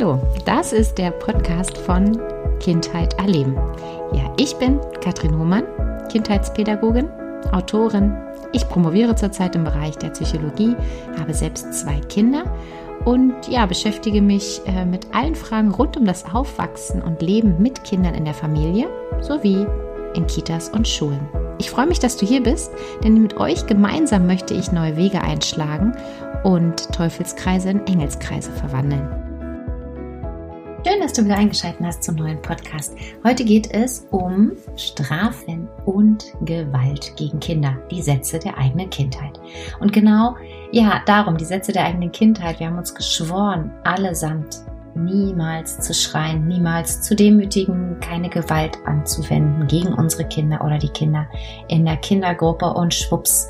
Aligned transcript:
Hallo, 0.00 0.18
das 0.46 0.72
ist 0.72 0.96
der 0.96 1.10
Podcast 1.10 1.76
von 1.76 2.18
Kindheit 2.58 3.18
erleben. 3.18 3.54
Ja, 4.14 4.32
ich 4.38 4.56
bin 4.56 4.80
Katrin 5.02 5.38
Hohmann, 5.38 5.64
Kindheitspädagogin, 6.10 7.06
Autorin. 7.52 8.16
Ich 8.52 8.66
promoviere 8.66 9.14
zurzeit 9.14 9.54
im 9.56 9.64
Bereich 9.64 9.98
der 9.98 10.08
Psychologie, 10.08 10.74
habe 11.18 11.34
selbst 11.34 11.74
zwei 11.74 12.00
Kinder 12.08 12.44
und 13.04 13.34
ja, 13.46 13.66
beschäftige 13.66 14.22
mich 14.22 14.62
äh, 14.64 14.86
mit 14.86 15.14
allen 15.14 15.34
Fragen 15.34 15.70
rund 15.70 15.98
um 15.98 16.06
das 16.06 16.24
Aufwachsen 16.32 17.02
und 17.02 17.20
Leben 17.20 17.60
mit 17.60 17.84
Kindern 17.84 18.14
in 18.14 18.24
der 18.24 18.32
Familie 18.32 18.88
sowie 19.20 19.66
in 20.14 20.26
Kitas 20.26 20.70
und 20.70 20.88
Schulen. 20.88 21.28
Ich 21.58 21.70
freue 21.70 21.86
mich, 21.86 21.98
dass 21.98 22.16
du 22.16 22.24
hier 22.24 22.42
bist, 22.42 22.72
denn 23.04 23.20
mit 23.20 23.36
euch 23.36 23.66
gemeinsam 23.66 24.26
möchte 24.26 24.54
ich 24.54 24.72
neue 24.72 24.96
Wege 24.96 25.20
einschlagen 25.20 25.92
und 26.42 26.90
Teufelskreise 26.94 27.68
in 27.68 27.86
Engelskreise 27.86 28.50
verwandeln. 28.50 29.29
Schön, 30.86 30.98
dass 30.98 31.12
du 31.12 31.26
wieder 31.26 31.36
eingeschaltet 31.36 31.84
hast 31.84 32.02
zum 32.02 32.14
neuen 32.14 32.40
Podcast. 32.40 32.96
Heute 33.22 33.44
geht 33.44 33.70
es 33.74 34.06
um 34.10 34.52
Strafen 34.76 35.68
und 35.84 36.32
Gewalt 36.46 37.14
gegen 37.16 37.38
Kinder, 37.38 37.76
die 37.90 38.00
Sätze 38.00 38.38
der 38.38 38.56
eigenen 38.56 38.88
Kindheit. 38.88 39.38
Und 39.80 39.92
genau, 39.92 40.36
ja, 40.72 41.02
darum, 41.04 41.36
die 41.36 41.44
Sätze 41.44 41.72
der 41.72 41.84
eigenen 41.84 42.10
Kindheit. 42.12 42.60
Wir 42.60 42.68
haben 42.68 42.78
uns 42.78 42.94
geschworen, 42.94 43.70
allesamt 43.84 44.62
niemals 44.94 45.80
zu 45.80 45.92
schreien, 45.92 46.48
niemals 46.48 47.02
zu 47.02 47.14
demütigen, 47.14 48.00
keine 48.00 48.30
Gewalt 48.30 48.78
anzuwenden 48.86 49.66
gegen 49.66 49.92
unsere 49.92 50.24
Kinder 50.24 50.64
oder 50.64 50.78
die 50.78 50.88
Kinder 50.88 51.28
in 51.68 51.84
der 51.84 51.98
Kindergruppe 51.98 52.72
und 52.72 52.94
schwupps 52.94 53.48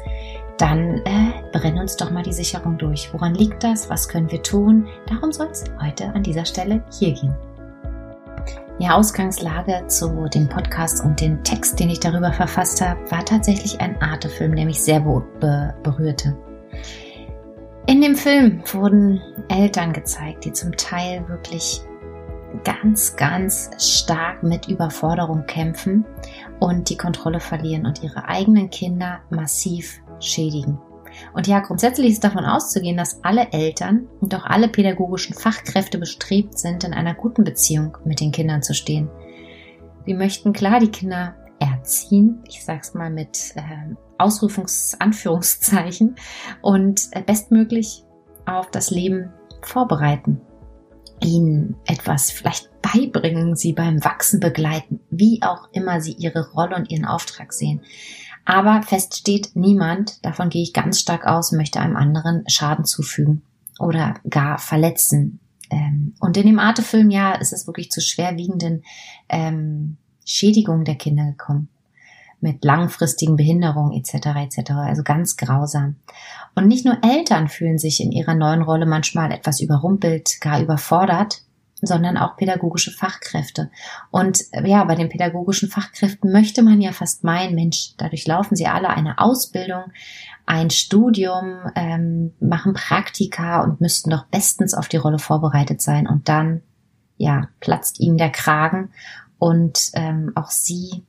dann 0.61 0.99
äh, 1.07 1.33
brenn 1.53 1.79
uns 1.79 1.97
doch 1.97 2.11
mal 2.11 2.23
die 2.23 2.33
Sicherung 2.33 2.77
durch. 2.77 3.13
Woran 3.13 3.35
liegt 3.35 3.65
das? 3.65 3.89
Was 3.89 4.09
können 4.09 4.31
wir 4.31 4.43
tun? 4.43 4.87
Darum 5.07 5.33
soll 5.33 5.49
es 5.51 5.65
heute 5.81 6.13
an 6.15 6.23
dieser 6.23 6.45
Stelle 6.45 6.85
hier 6.99 7.13
gehen. 7.13 7.35
Ja, 8.79 8.97
Ausgangslage 8.97 9.87
zu 9.89 10.29
dem 10.29 10.49
Podcast 10.49 11.05
und 11.05 11.21
den 11.21 11.43
Text, 11.45 11.79
den 11.81 11.91
ich 11.91 12.01
darüber 12.01 12.33
verfasst 12.33 12.81
habe, 12.81 13.11
war 13.11 13.25
tatsächlich 13.25 13.81
ein 13.81 14.01
Artefilm, 14.01 14.55
der 14.57 14.67
mich 14.67 14.83
sehr 14.83 15.01
be 15.01 15.75
berührte. 15.83 16.37
In 17.87 18.01
dem 18.01 18.15
Film 18.15 18.63
wurden 18.73 19.21
Eltern 19.49 19.93
gezeigt, 19.93 20.45
die 20.45 20.53
zum 20.53 20.77
Teil 20.77 21.27
wirklich 21.29 21.83
ganz, 22.65 23.17
ganz 23.17 23.71
stark 23.79 24.43
mit 24.43 24.69
Überforderung 24.69 25.47
kämpfen 25.47 26.05
und 26.59 26.89
die 26.91 26.97
Kontrolle 26.97 27.41
verlieren 27.41 27.87
und 27.87 28.03
ihre 28.03 28.29
eigenen 28.29 28.71
Kinder 28.71 29.21
massiv 29.31 30.00
schädigen. 30.21 30.79
Und 31.35 31.47
ja, 31.47 31.61
grundsätzlich 31.61 32.13
ist 32.13 32.25
davon 32.25 32.45
auszugehen, 32.45 32.97
dass 32.97 33.23
alle 33.25 33.53
Eltern 33.53 34.07
und 34.21 34.35
auch 34.35 34.45
alle 34.45 34.69
pädagogischen 34.69 35.35
Fachkräfte 35.35 35.99
bestrebt 35.99 36.59
sind, 36.59 36.85
in 36.85 36.95
einer 36.95 37.15
guten 37.15 37.45
Beziehung 37.45 37.99
mit 38.05 38.21
den 38.21 38.33
Kindern 38.33 38.63
zu 38.63 38.75
stehen. 38.75 39.11
Sie 40.07 40.15
möchten 40.15 40.53
klar 40.53 40.81
die 40.81 40.91
Kinder 40.91 41.35
erziehen, 41.59 42.43
ich 42.49 42.65
sag's 42.65 42.95
mal 42.95 43.11
mit 43.11 43.53
äh, 43.57 43.95
Ausrufungsanführungszeichen 44.19 46.17
und 46.63 47.11
bestmöglich 47.27 48.05
auf 48.47 48.71
das 48.71 48.91
Leben 48.91 49.33
vorbereiten, 49.63 50.41
ihnen 51.23 51.77
etwas 51.87 52.31
vielleicht 52.31 52.71
beibringen, 52.83 53.57
sie 53.57 53.73
beim 53.73 54.03
Wachsen 54.05 54.41
begleiten, 54.41 55.01
wie 55.11 55.43
auch 55.43 55.69
immer 55.73 56.01
sie 56.01 56.13
ihre 56.13 56.51
Rolle 56.53 56.77
und 56.77 56.91
ihren 56.91 57.05
Auftrag 57.05 57.53
sehen. 57.53 57.83
Aber 58.45 58.83
fest 58.83 59.17
steht 59.17 59.51
niemand, 59.55 60.25
davon 60.25 60.49
gehe 60.49 60.63
ich 60.63 60.73
ganz 60.73 60.99
stark 60.99 61.27
aus, 61.27 61.53
möchte 61.53 61.81
einem 61.81 61.97
anderen 61.97 62.45
Schaden 62.49 62.85
zufügen 62.85 63.43
oder 63.79 64.15
gar 64.29 64.59
verletzen. 64.59 65.41
Ähm, 65.71 66.15
und 66.21 66.37
in 66.37 66.47
dem 66.47 66.59
Artefilm, 66.59 67.11
ja, 67.11 67.33
ist 67.33 67.53
es 67.53 67.67
wirklich 67.67 67.91
zu 67.91 68.01
schwerwiegenden 68.01 68.83
ähm, 69.29 69.97
Schädigungen 70.25 70.85
der 70.85 70.97
Kinder 70.97 71.25
gekommen. 71.27 71.69
Mit 72.43 72.65
langfristigen 72.65 73.37
Behinderungen 73.37 73.93
etc. 73.93 74.27
etc. 74.37 74.71
Also 74.71 75.03
ganz 75.03 75.37
grausam. 75.37 75.97
Und 76.55 76.69
nicht 76.69 76.87
nur 76.87 76.99
Eltern 77.03 77.49
fühlen 77.49 77.79
sich 77.79 78.01
in 78.01 78.13
ihrer 78.13 78.35
neuen 78.35 78.63
Rolle 78.63 78.87
manchmal 78.87 79.31
etwas 79.31 79.61
überrumpelt, 79.61 80.41
gar 80.41 80.61
überfordert, 80.61 81.43
sondern 81.83 82.17
auch 82.17 82.37
pädagogische 82.37 82.91
Fachkräfte. 82.91 83.71
Und 84.11 84.41
ja, 84.65 84.85
bei 84.85 84.95
den 84.95 85.09
pädagogischen 85.09 85.69
Fachkräften 85.69 86.33
möchte 86.33 86.63
man 86.63 86.81
ja 86.81 86.93
fast 86.93 87.25
meinen, 87.25 87.55
Mensch, 87.55 87.95
dadurch 87.97 88.27
laufen 88.27 88.57
sie 88.57 88.67
alle 88.67 88.91
eine 88.91 89.19
Ausbildung, 89.19 89.85
ein 90.47 90.71
Studium, 90.71 91.61
ähm, 91.75 92.33
machen 92.41 92.75
Praktika 92.75 93.63
und 93.63 93.81
müssten 93.81 94.11
doch 94.11 94.27
bestens 94.27 94.75
auf 94.75 94.89
die 94.89 94.97
Rolle 94.97 95.19
vorbereitet 95.19 95.81
sein. 95.81 96.07
Und 96.07 96.29
dann, 96.29 96.63
ja, 97.17 97.49
platzt 97.61 98.01
ihnen 98.01 98.19
der 98.19 98.31
Kragen 98.31 98.91
und 99.39 99.91
ähm, 99.95 100.33
auch 100.35 100.51
sie 100.51 101.05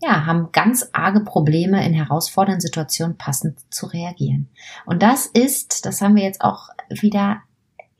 ja, 0.00 0.26
haben 0.26 0.50
ganz 0.52 0.88
arge 0.92 1.20
Probleme 1.20 1.84
in 1.86 1.94
herausfordernden 1.94 2.60
Situationen 2.60 3.16
passend 3.16 3.58
zu 3.72 3.86
reagieren. 3.86 4.48
Und 4.84 5.02
das 5.02 5.26
ist, 5.26 5.86
das 5.86 6.00
haben 6.00 6.16
wir 6.16 6.22
jetzt 6.22 6.42
auch 6.42 6.68
wieder 6.88 7.42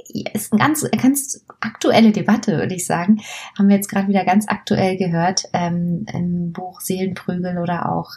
ist 0.08 0.52
eine 0.52 0.60
ganz, 0.60 0.88
ganz 0.90 1.44
aktuelle 1.60 2.12
Debatte, 2.12 2.58
würde 2.58 2.74
ich 2.74 2.86
sagen. 2.86 3.20
Haben 3.58 3.68
wir 3.68 3.76
jetzt 3.76 3.88
gerade 3.88 4.08
wieder 4.08 4.24
ganz 4.24 4.46
aktuell 4.48 4.96
gehört 4.96 5.44
ähm, 5.52 6.06
im 6.12 6.52
Buch 6.52 6.80
Seelenprügel 6.80 7.58
oder 7.58 7.92
auch 7.92 8.10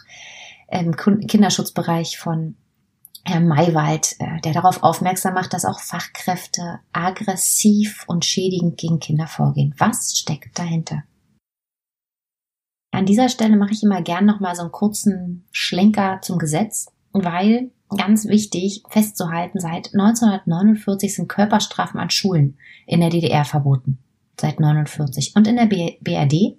im 0.70 0.94
Kinderschutzbereich 0.94 2.18
von 2.18 2.56
Herrn 3.24 3.48
Maywald, 3.48 4.16
äh, 4.18 4.40
der 4.40 4.52
darauf 4.52 4.82
aufmerksam 4.82 5.34
macht, 5.34 5.52
dass 5.52 5.64
auch 5.64 5.80
Fachkräfte 5.80 6.80
aggressiv 6.92 8.04
und 8.06 8.24
schädigend 8.24 8.78
gegen 8.78 8.98
Kinder 8.98 9.26
vorgehen. 9.26 9.74
Was 9.78 10.16
steckt 10.16 10.58
dahinter? 10.58 11.02
An 12.92 13.06
dieser 13.06 13.28
Stelle 13.28 13.56
mache 13.56 13.72
ich 13.72 13.82
immer 13.82 14.02
gern 14.02 14.26
nochmal 14.26 14.54
so 14.54 14.62
einen 14.62 14.72
kurzen 14.72 15.46
Schlenker 15.52 16.20
zum 16.22 16.38
Gesetz, 16.38 16.86
weil 17.12 17.70
ganz 17.96 18.26
wichtig 18.26 18.82
festzuhalten, 18.88 19.60
seit 19.60 19.92
1949 19.94 21.14
sind 21.14 21.28
Körperstrafen 21.28 22.00
an 22.00 22.10
Schulen 22.10 22.58
in 22.86 23.00
der 23.00 23.10
DDR 23.10 23.44
verboten. 23.44 23.98
Seit 24.40 24.58
1949 24.58 25.36
und 25.36 25.46
in 25.46 25.56
der 25.56 25.66
BRD 25.66 26.56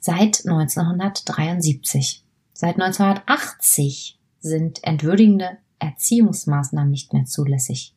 seit 0.00 0.46
1973. 0.46 2.24
Seit 2.52 2.80
1980 2.80 4.18
sind 4.38 4.84
entwürdigende 4.84 5.58
Erziehungsmaßnahmen 5.78 6.90
nicht 6.90 7.12
mehr 7.12 7.24
zulässig. 7.24 7.94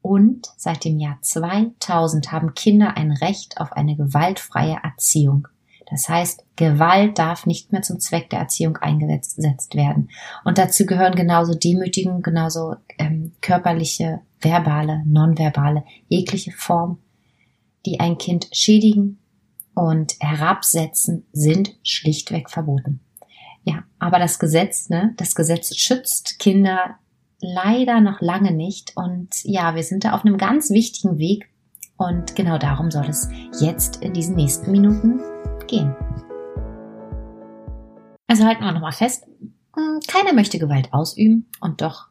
Und 0.00 0.48
seit 0.56 0.84
dem 0.84 0.98
Jahr 0.98 1.18
2000 1.20 2.30
haben 2.32 2.54
Kinder 2.54 2.96
ein 2.96 3.10
Recht 3.10 3.60
auf 3.60 3.72
eine 3.72 3.96
gewaltfreie 3.96 4.78
Erziehung. 4.82 5.48
Das 5.90 6.08
heißt, 6.08 6.44
Gewalt 6.56 7.18
darf 7.18 7.46
nicht 7.46 7.72
mehr 7.72 7.82
zum 7.82 7.98
Zweck 7.98 8.28
der 8.30 8.40
Erziehung 8.40 8.76
eingesetzt 8.76 9.74
werden. 9.74 10.10
Und 10.44 10.58
dazu 10.58 10.84
gehören 10.84 11.14
genauso 11.14 11.54
Demütigung, 11.54 12.22
genauso 12.22 12.76
ähm, 12.98 13.32
körperliche, 13.40 14.20
verbale, 14.40 15.02
nonverbale, 15.06 15.84
jegliche 16.08 16.52
Form, 16.52 16.98
die 17.86 18.00
ein 18.00 18.18
Kind 18.18 18.48
schädigen 18.52 19.18
und 19.74 20.14
herabsetzen, 20.20 21.26
sind 21.32 21.74
schlichtweg 21.82 22.50
verboten. 22.50 23.00
Ja, 23.64 23.84
aber 23.98 24.18
das 24.18 24.38
Gesetz, 24.38 24.88
ne, 24.88 25.14
das 25.16 25.34
Gesetz 25.34 25.74
schützt 25.76 26.38
Kinder 26.38 26.96
leider 27.40 28.00
noch 28.00 28.20
lange 28.20 28.52
nicht. 28.52 28.96
Und 28.96 29.28
ja, 29.44 29.74
wir 29.74 29.84
sind 29.84 30.04
da 30.04 30.12
auf 30.12 30.24
einem 30.24 30.36
ganz 30.36 30.70
wichtigen 30.70 31.18
Weg. 31.18 31.48
Und 31.96 32.36
genau 32.36 32.58
darum 32.58 32.90
soll 32.90 33.06
es 33.06 33.28
jetzt 33.60 34.02
in 34.02 34.12
diesen 34.12 34.36
nächsten 34.36 34.70
Minuten 34.70 35.20
gehen. 35.68 35.94
Also 38.26 38.44
halten 38.44 38.62
wir 38.62 38.72
nochmal 38.72 38.92
fest, 38.92 39.24
hm, 39.76 40.00
keiner 40.06 40.32
möchte 40.32 40.58
Gewalt 40.58 40.92
ausüben 40.92 41.46
und 41.60 41.80
doch 41.80 42.08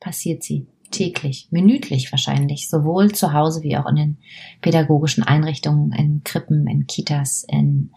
passiert 0.00 0.42
sie 0.42 0.68
täglich, 0.90 1.48
minütlich 1.50 2.10
wahrscheinlich, 2.12 2.68
sowohl 2.70 3.12
zu 3.12 3.32
Hause 3.32 3.62
wie 3.62 3.76
auch 3.76 3.86
in 3.86 3.96
den 3.96 4.18
pädagogischen 4.62 5.22
Einrichtungen, 5.22 5.92
in 5.92 6.22
Krippen, 6.24 6.66
in 6.66 6.86
Kitas, 6.86 7.44
in 7.48 7.92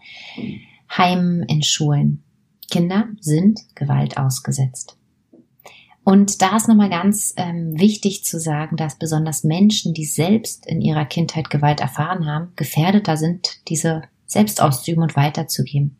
Heimen, 0.90 1.42
in 1.44 1.62
Schulen. 1.62 2.22
Kinder 2.70 3.08
sind 3.20 3.60
Gewalt 3.74 4.16
ausgesetzt. 4.16 4.98
Und 6.04 6.42
da 6.42 6.56
ist 6.56 6.68
nochmal 6.68 6.90
ganz 6.90 7.32
ähm, 7.36 7.78
wichtig 7.78 8.24
zu 8.24 8.40
sagen, 8.40 8.76
dass 8.76 8.98
besonders 8.98 9.44
Menschen, 9.44 9.94
die 9.94 10.04
selbst 10.04 10.66
in 10.66 10.80
ihrer 10.80 11.04
Kindheit 11.04 11.48
Gewalt 11.48 11.80
erfahren 11.80 12.26
haben, 12.26 12.52
gefährdeter 12.56 13.16
sind, 13.16 13.60
diese 13.68 14.02
selbst 14.32 14.60
auszuüben 14.60 15.02
und 15.02 15.16
weiterzugeben. 15.16 15.96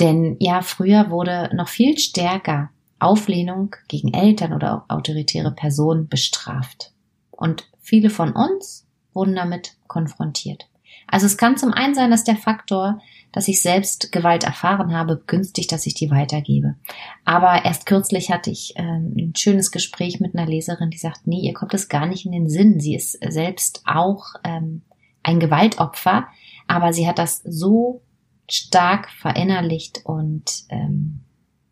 Denn 0.00 0.36
ja, 0.40 0.62
früher 0.62 1.10
wurde 1.10 1.50
noch 1.54 1.68
viel 1.68 1.98
stärker 1.98 2.70
Auflehnung 2.98 3.76
gegen 3.88 4.14
Eltern 4.14 4.52
oder 4.52 4.84
autoritäre 4.88 5.52
Personen 5.52 6.08
bestraft. 6.08 6.92
Und 7.30 7.68
viele 7.80 8.10
von 8.10 8.32
uns 8.32 8.86
wurden 9.12 9.34
damit 9.34 9.76
konfrontiert. 9.88 10.68
Also 11.06 11.26
es 11.26 11.36
kann 11.36 11.56
zum 11.56 11.72
einen 11.72 11.94
sein, 11.94 12.10
dass 12.10 12.24
der 12.24 12.36
Faktor, 12.36 13.00
dass 13.32 13.48
ich 13.48 13.62
selbst 13.62 14.12
Gewalt 14.12 14.44
erfahren 14.44 14.94
habe, 14.94 15.16
begünstigt, 15.16 15.72
dass 15.72 15.86
ich 15.86 15.94
die 15.94 16.10
weitergebe. 16.10 16.76
Aber 17.24 17.64
erst 17.64 17.86
kürzlich 17.86 18.30
hatte 18.30 18.50
ich 18.50 18.76
äh, 18.76 18.82
ein 18.82 19.32
schönes 19.36 19.70
Gespräch 19.70 20.20
mit 20.20 20.34
einer 20.34 20.46
Leserin, 20.48 20.90
die 20.90 20.98
sagt, 20.98 21.26
nee, 21.26 21.40
ihr 21.40 21.54
kommt 21.54 21.74
es 21.74 21.88
gar 21.88 22.06
nicht 22.06 22.26
in 22.26 22.32
den 22.32 22.48
Sinn. 22.48 22.80
Sie 22.80 22.94
ist 22.94 23.18
selbst 23.28 23.82
auch 23.86 24.34
ähm, 24.44 24.82
ein 25.22 25.40
Gewaltopfer, 25.40 26.28
aber 26.70 26.92
sie 26.92 27.08
hat 27.08 27.18
das 27.18 27.42
so 27.44 28.00
stark 28.48 29.10
verinnerlicht 29.10 30.02
und 30.04 30.64
ähm, 30.68 31.22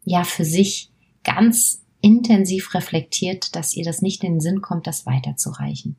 ja 0.03 0.25
für 0.25 0.45
sich 0.45 0.91
ganz 1.23 1.85
intensiv 2.01 2.75
reflektiert, 2.75 3.55
dass 3.55 3.77
ihr 3.77 3.85
das 3.85 4.03
nicht 4.03 4.25
in 4.25 4.35
den 4.35 4.41
Sinn 4.41 4.61
kommt, 4.61 4.89
das 4.89 5.07
weiterzureichen. 5.07 5.97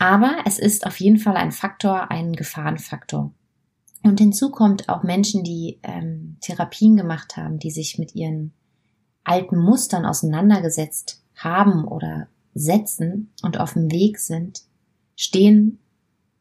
Aber 0.00 0.38
es 0.46 0.58
ist 0.58 0.84
auf 0.84 0.98
jeden 0.98 1.18
Fall 1.18 1.36
ein 1.36 1.52
Faktor, 1.52 2.10
ein 2.10 2.32
Gefahrenfaktor. 2.32 3.32
Und 4.02 4.18
hinzu 4.18 4.50
kommt 4.50 4.88
auch 4.88 5.04
Menschen, 5.04 5.44
die 5.44 5.78
ähm, 5.84 6.38
Therapien 6.40 6.96
gemacht 6.96 7.36
haben, 7.36 7.60
die 7.60 7.70
sich 7.70 7.98
mit 7.98 8.16
ihren 8.16 8.52
alten 9.22 9.58
Mustern 9.58 10.06
auseinandergesetzt 10.06 11.22
haben 11.36 11.84
oder 11.84 12.26
setzen 12.52 13.32
und 13.42 13.60
auf 13.60 13.74
dem 13.74 13.92
Weg 13.92 14.18
sind, 14.18 14.62
stehen 15.14 15.78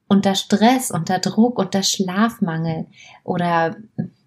unter 0.08 0.36
Stress, 0.36 0.92
unter 0.92 1.20
Druck, 1.20 1.58
unter 1.58 1.84
Schlafmangel 1.84 2.88
oder 3.24 3.76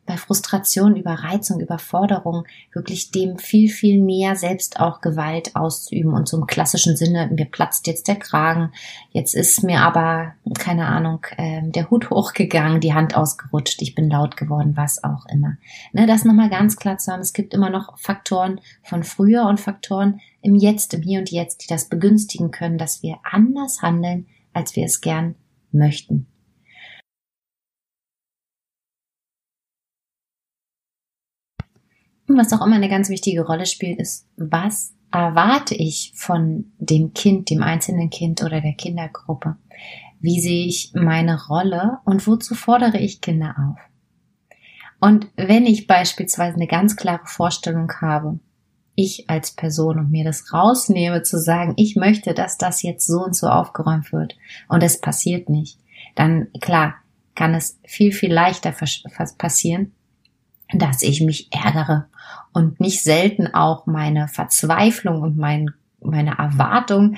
bei 0.07 0.17
Frustration, 0.17 0.97
Überreizung, 0.97 1.61
Überforderung 1.61 2.45
wirklich 2.73 3.11
dem 3.11 3.39
viel, 3.39 3.69
viel 3.69 4.01
näher 4.01 4.37
selbst 4.37 4.81
auch 4.81 5.01
Gewalt 5.01 5.55
auszuüben. 5.57 6.15
Und 6.15 6.29
so 6.29 6.39
im 6.39 6.47
klassischen 6.47 6.97
Sinne, 6.97 7.29
mir 7.33 7.47
platzt 7.47 7.87
jetzt 7.87 8.09
der 8.09 8.17
Kragen, 8.17 8.73
jetzt 9.11 9.35
ist 9.35 9.65
mir 9.65 9.81
aber, 9.81 10.35
keine 10.59 10.87
Ahnung, 10.87 11.27
äh, 11.37 11.61
der 11.63 11.91
Hut 11.91 12.11
hochgegangen, 12.11 12.81
die 12.81 12.95
Hand 12.95 13.17
ausgerutscht, 13.17 13.83
ich 13.83 13.95
bin 13.95 14.09
laut 14.09 14.37
geworden, 14.37 14.77
was 14.77 15.03
auch 15.03 15.27
immer. 15.27 15.57
Ne, 15.93 16.07
das 16.07 16.25
nochmal 16.25 16.51
ganz 16.51 16.77
klar 16.77 16.99
zu 16.99 17.13
haben, 17.13 17.21
es 17.21 17.33
gibt 17.33 17.53
immer 17.53 17.71
noch 17.71 17.99
Faktoren 17.99 18.61
von 18.83 19.03
früher 19.03 19.47
und 19.47 19.61
Faktoren 19.61 20.21
im 20.41 20.55
Jetzt, 20.55 20.95
im 20.95 21.03
Hier 21.03 21.19
und 21.19 21.31
Jetzt, 21.31 21.65
die 21.65 21.69
das 21.69 21.89
begünstigen 21.89 22.53
können, 22.53 22.79
dass 22.79 23.03
wir 23.03 23.19
anders 23.25 23.83
handeln, 23.83 24.27
als 24.53 24.77
wir 24.77 24.85
es 24.85 25.01
gern 25.01 25.35
möchten. 25.77 26.27
Und 32.29 32.37
was 32.37 32.53
auch 32.53 32.65
immer 32.67 32.77
eine 32.77 32.89
ganz 32.89 33.09
wichtige 33.09 33.45
Rolle 33.47 33.67
spielt, 33.67 34.01
ist, 34.01 34.29
was 34.37 34.95
erwarte 35.13 35.75
ich 35.75 36.13
von 36.17 36.73
dem 36.79 37.13
Kind, 37.15 37.51
dem 37.51 37.63
einzelnen 37.63 38.11
Kind 38.11 38.43
oder 38.43 38.61
der 38.61 38.75
Kindergruppe? 38.75 39.57
Wie 40.21 40.41
sehe 40.41 40.67
ich 40.67 40.93
meine 40.95 41.47
Rolle 41.47 41.99
und 42.05 42.27
wozu 42.27 42.55
fordere 42.55 42.99
ich 42.99 43.21
Kinder 43.21 43.55
auf? 43.59 43.79
Und 44.99 45.29
wenn 45.37 45.67
ich 45.67 45.87
beispielsweise 45.87 46.57
eine 46.57 46.67
ganz 46.67 46.97
klare 46.97 47.27
Vorstellung 47.27 47.93
habe, 48.01 48.41
ich 48.97 49.31
als 49.31 49.53
Person 49.53 49.99
und 49.99 50.11
mir 50.11 50.25
das 50.25 50.53
rausnehme 50.53 51.23
zu 51.23 51.39
sagen, 51.39 51.75
ich 51.77 51.95
möchte, 51.95 52.35
dass 52.35 52.59
das 52.59 52.83
jetzt 52.83 53.07
so 53.07 53.23
und 53.25 53.37
so 53.37 53.47
aufgeräumt 53.47 54.13
wird 54.13 54.37
und 54.69 54.83
es 54.83 55.01
passiert 55.01 55.49
nicht, 55.49 55.79
dann 56.17 56.49
klar, 56.61 56.95
kann 57.35 57.55
es 57.55 57.79
viel, 57.85 58.13
viel 58.13 58.33
leichter 58.33 58.75
passieren, 59.39 59.93
dass 60.73 61.03
ich 61.03 61.21
mich 61.21 61.49
ärgere 61.53 62.09
und 62.53 62.81
nicht 62.81 63.03
selten 63.03 63.47
auch 63.55 63.87
meine 63.87 64.27
Verzweiflung 64.27 65.21
und 65.21 65.37
mein, 65.37 65.71
meine 66.01 66.39
Erwartung 66.39 67.17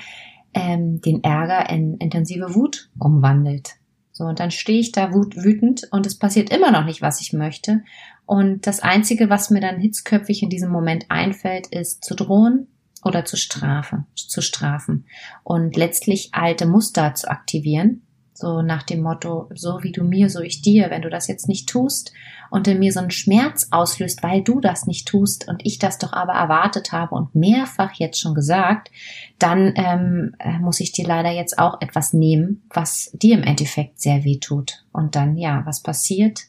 ähm, 0.53 1.01
den 1.01 1.23
Ärger 1.23 1.69
in 1.69 1.95
intensive 1.97 2.53
Wut 2.53 2.89
umwandelt. 2.99 3.78
So, 4.19 4.25
und 4.25 4.41
dann 4.41 4.51
stehe 4.51 4.81
ich 4.81 4.91
da 4.91 5.13
wütend 5.13 5.87
und 5.91 6.05
es 6.05 6.19
passiert 6.19 6.49
immer 6.49 6.71
noch 6.71 6.83
nicht, 6.83 7.01
was 7.01 7.21
ich 7.21 7.31
möchte. 7.31 7.85
Und 8.25 8.67
das 8.67 8.81
Einzige, 8.81 9.29
was 9.29 9.49
mir 9.49 9.61
dann 9.61 9.79
hitzköpfig 9.79 10.43
in 10.43 10.49
diesem 10.49 10.71
Moment 10.71 11.05
einfällt, 11.07 11.67
ist 11.67 12.03
zu 12.03 12.15
drohen 12.15 12.67
oder 13.01 13.23
zu 13.23 13.37
strafen, 13.37 14.07
zu 14.15 14.41
strafen 14.41 15.05
und 15.43 15.77
letztlich 15.77 16.33
alte 16.33 16.65
Muster 16.65 17.13
zu 17.15 17.29
aktivieren, 17.29 18.01
so 18.39 18.61
nach 18.61 18.83
dem 18.83 19.01
Motto, 19.01 19.49
so 19.53 19.83
wie 19.83 19.91
du 19.91 20.03
mir, 20.03 20.29
so 20.29 20.39
ich 20.39 20.61
dir, 20.61 20.89
wenn 20.89 21.01
du 21.01 21.09
das 21.09 21.27
jetzt 21.27 21.49
nicht 21.49 21.67
tust 21.67 22.13
und 22.49 22.69
in 22.69 22.79
mir 22.79 22.93
so 22.93 23.01
einen 23.01 23.11
Schmerz 23.11 23.67
auslöst, 23.69 24.23
weil 24.23 24.41
du 24.41 24.61
das 24.61 24.87
nicht 24.87 25.09
tust 25.09 25.47
und 25.49 25.61
ich 25.65 25.77
das 25.77 25.97
doch 25.97 26.13
aber 26.13 26.33
erwartet 26.33 26.93
habe 26.93 27.15
und 27.15 27.35
mehrfach 27.35 27.91
jetzt 27.95 28.17
schon 28.17 28.33
gesagt, 28.33 28.91
dann 29.39 29.73
ähm, 29.75 30.35
äh, 30.39 30.57
muss 30.59 30.79
ich 30.79 30.93
dir 30.93 31.05
leider 31.05 31.31
jetzt 31.31 31.59
auch 31.59 31.81
etwas 31.81 32.13
nehmen, 32.13 32.63
was 32.69 33.11
dir 33.13 33.35
im 33.35 33.43
Endeffekt 33.43 33.99
sehr 33.99 34.23
weh 34.23 34.39
tut. 34.39 34.85
Und 34.93 35.17
dann, 35.17 35.35
ja, 35.35 35.63
was 35.65 35.83
passiert? 35.83 36.43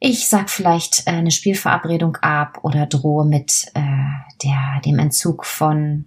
Ich 0.00 0.28
sag 0.28 0.50
vielleicht 0.50 1.06
äh, 1.06 1.12
eine 1.12 1.30
Spielverabredung 1.30 2.16
ab 2.16 2.58
oder 2.62 2.86
drohe 2.86 3.24
mit 3.24 3.66
äh, 3.74 3.80
der, 4.42 4.80
dem 4.84 4.98
Entzug 4.98 5.46
von 5.46 6.06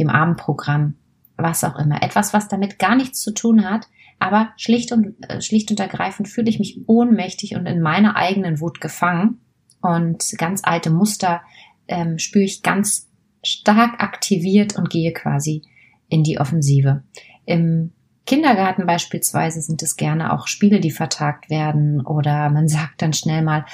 dem 0.00 0.10
Abendprogramm 0.10 0.94
was 1.42 1.64
auch 1.64 1.76
immer. 1.78 2.02
Etwas, 2.02 2.32
was 2.32 2.48
damit 2.48 2.78
gar 2.78 2.96
nichts 2.96 3.20
zu 3.20 3.32
tun 3.32 3.68
hat, 3.68 3.86
aber 4.18 4.52
schlicht 4.56 4.92
und, 4.92 5.14
äh, 5.28 5.40
schlicht 5.40 5.70
und 5.70 5.80
ergreifend 5.80 6.28
fühle 6.28 6.50
ich 6.50 6.58
mich 6.58 6.80
ohnmächtig 6.86 7.56
und 7.56 7.66
in 7.66 7.80
meiner 7.80 8.16
eigenen 8.16 8.60
Wut 8.60 8.80
gefangen 8.80 9.40
und 9.80 10.24
ganz 10.36 10.62
alte 10.64 10.90
Muster 10.90 11.42
ähm, 11.88 12.18
spüre 12.18 12.44
ich 12.44 12.62
ganz 12.62 13.08
stark 13.42 14.02
aktiviert 14.02 14.76
und 14.76 14.90
gehe 14.90 15.12
quasi 15.12 15.62
in 16.08 16.22
die 16.22 16.38
Offensive. 16.38 17.02
Im 17.46 17.92
Kindergarten 18.26 18.86
beispielsweise 18.86 19.60
sind 19.62 19.82
es 19.82 19.96
gerne 19.96 20.32
auch 20.32 20.46
Spiele, 20.46 20.80
die 20.80 20.90
vertagt 20.90 21.50
werden 21.50 22.04
oder 22.04 22.50
man 22.50 22.68
sagt 22.68 23.02
dann 23.02 23.12
schnell 23.12 23.42
mal, 23.42 23.64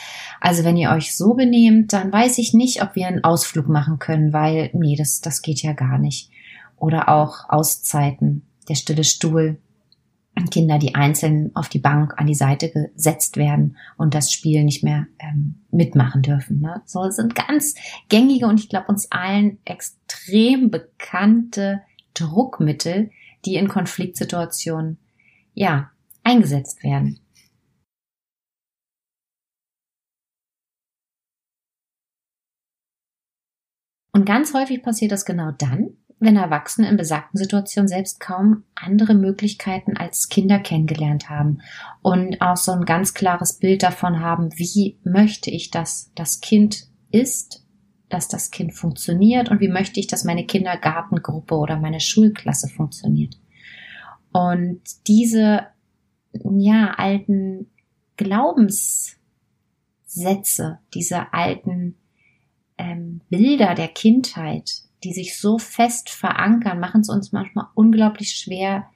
also 0.40 0.64
wenn 0.64 0.76
ihr 0.76 0.90
euch 0.90 1.16
so 1.16 1.34
benehmt, 1.34 1.92
dann 1.92 2.12
weiß 2.12 2.38
ich 2.38 2.54
nicht, 2.54 2.82
ob 2.82 2.94
wir 2.94 3.08
einen 3.08 3.24
Ausflug 3.24 3.68
machen 3.68 3.98
können, 3.98 4.32
weil 4.32 4.70
nee, 4.72 4.96
das, 4.96 5.20
das 5.20 5.42
geht 5.42 5.62
ja 5.62 5.72
gar 5.72 5.98
nicht 5.98 6.30
oder 6.76 7.08
auch 7.08 7.48
Auszeiten, 7.48 8.46
der 8.68 8.74
stille 8.74 9.04
Stuhl, 9.04 9.58
Kinder, 10.50 10.78
die 10.78 10.94
einzeln 10.94 11.50
auf 11.54 11.68
die 11.68 11.78
Bank 11.78 12.14
an 12.18 12.26
die 12.26 12.34
Seite 12.34 12.70
gesetzt 12.70 13.36
werden 13.36 13.76
und 13.96 14.14
das 14.14 14.30
Spiel 14.30 14.64
nicht 14.64 14.84
mehr 14.84 15.06
ähm, 15.18 15.62
mitmachen 15.70 16.22
dürfen. 16.22 16.60
Ne? 16.60 16.82
So 16.84 17.10
sind 17.10 17.34
ganz 17.34 17.74
gängige 18.08 18.46
und 18.46 18.60
ich 18.60 18.68
glaube 18.68 18.86
uns 18.88 19.10
allen 19.10 19.58
extrem 19.64 20.70
bekannte 20.70 21.82
Druckmittel, 22.14 23.10
die 23.44 23.56
in 23.56 23.68
Konfliktsituationen 23.68 24.98
ja 25.54 25.90
eingesetzt 26.22 26.82
werden. 26.82 27.20
Und 34.12 34.24
ganz 34.24 34.54
häufig 34.54 34.82
passiert 34.82 35.12
das 35.12 35.26
genau 35.26 35.50
dann, 35.52 35.90
wenn 36.18 36.36
Erwachsene 36.36 36.88
in 36.88 36.96
besagten 36.96 37.38
Situationen 37.38 37.88
selbst 37.88 38.20
kaum 38.20 38.64
andere 38.74 39.14
Möglichkeiten 39.14 39.96
als 39.96 40.28
Kinder 40.28 40.58
kennengelernt 40.58 41.28
haben 41.28 41.60
und 42.00 42.40
auch 42.40 42.56
so 42.56 42.72
ein 42.72 42.86
ganz 42.86 43.12
klares 43.12 43.58
Bild 43.58 43.82
davon 43.82 44.20
haben, 44.20 44.50
wie 44.56 44.98
möchte 45.04 45.50
ich, 45.50 45.70
dass 45.70 46.10
das 46.14 46.40
Kind 46.40 46.86
ist, 47.10 47.66
dass 48.08 48.28
das 48.28 48.50
Kind 48.50 48.72
funktioniert 48.72 49.50
und 49.50 49.60
wie 49.60 49.68
möchte 49.68 50.00
ich, 50.00 50.06
dass 50.06 50.24
meine 50.24 50.46
Kindergartengruppe 50.46 51.54
oder 51.54 51.78
meine 51.78 52.00
Schulklasse 52.00 52.68
funktioniert. 52.68 53.38
Und 54.32 54.80
diese, 55.06 55.66
ja, 56.32 56.94
alten 56.96 57.70
Glaubenssätze, 58.16 59.18
diese 60.94 61.32
alten 61.34 61.96
ähm, 62.78 63.20
Bilder 63.28 63.74
der 63.74 63.88
Kindheit, 63.88 64.85
die 65.06 65.12
sich 65.12 65.38
so 65.38 65.58
fest 65.58 66.10
verankern, 66.10 66.80
machen 66.80 67.02
es 67.02 67.08
uns 67.08 67.30
manchmal 67.30 67.66
unglaublich 67.74 68.32
schwer, 68.32 68.86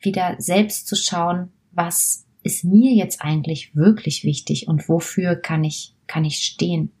wieder 0.00 0.36
selbst 0.38 0.88
zu 0.88 0.96
schauen, 0.96 1.52
was 1.70 2.26
ist 2.42 2.64
mir 2.64 2.94
jetzt 2.94 3.20
eigentlich 3.20 3.76
wirklich 3.76 4.24
wichtig 4.24 4.68
und 4.68 4.88
wofür 4.88 5.36
kann 5.36 5.62
ich, 5.62 5.94
kann 6.06 6.24
ich 6.24 6.38
stehen. 6.38 6.92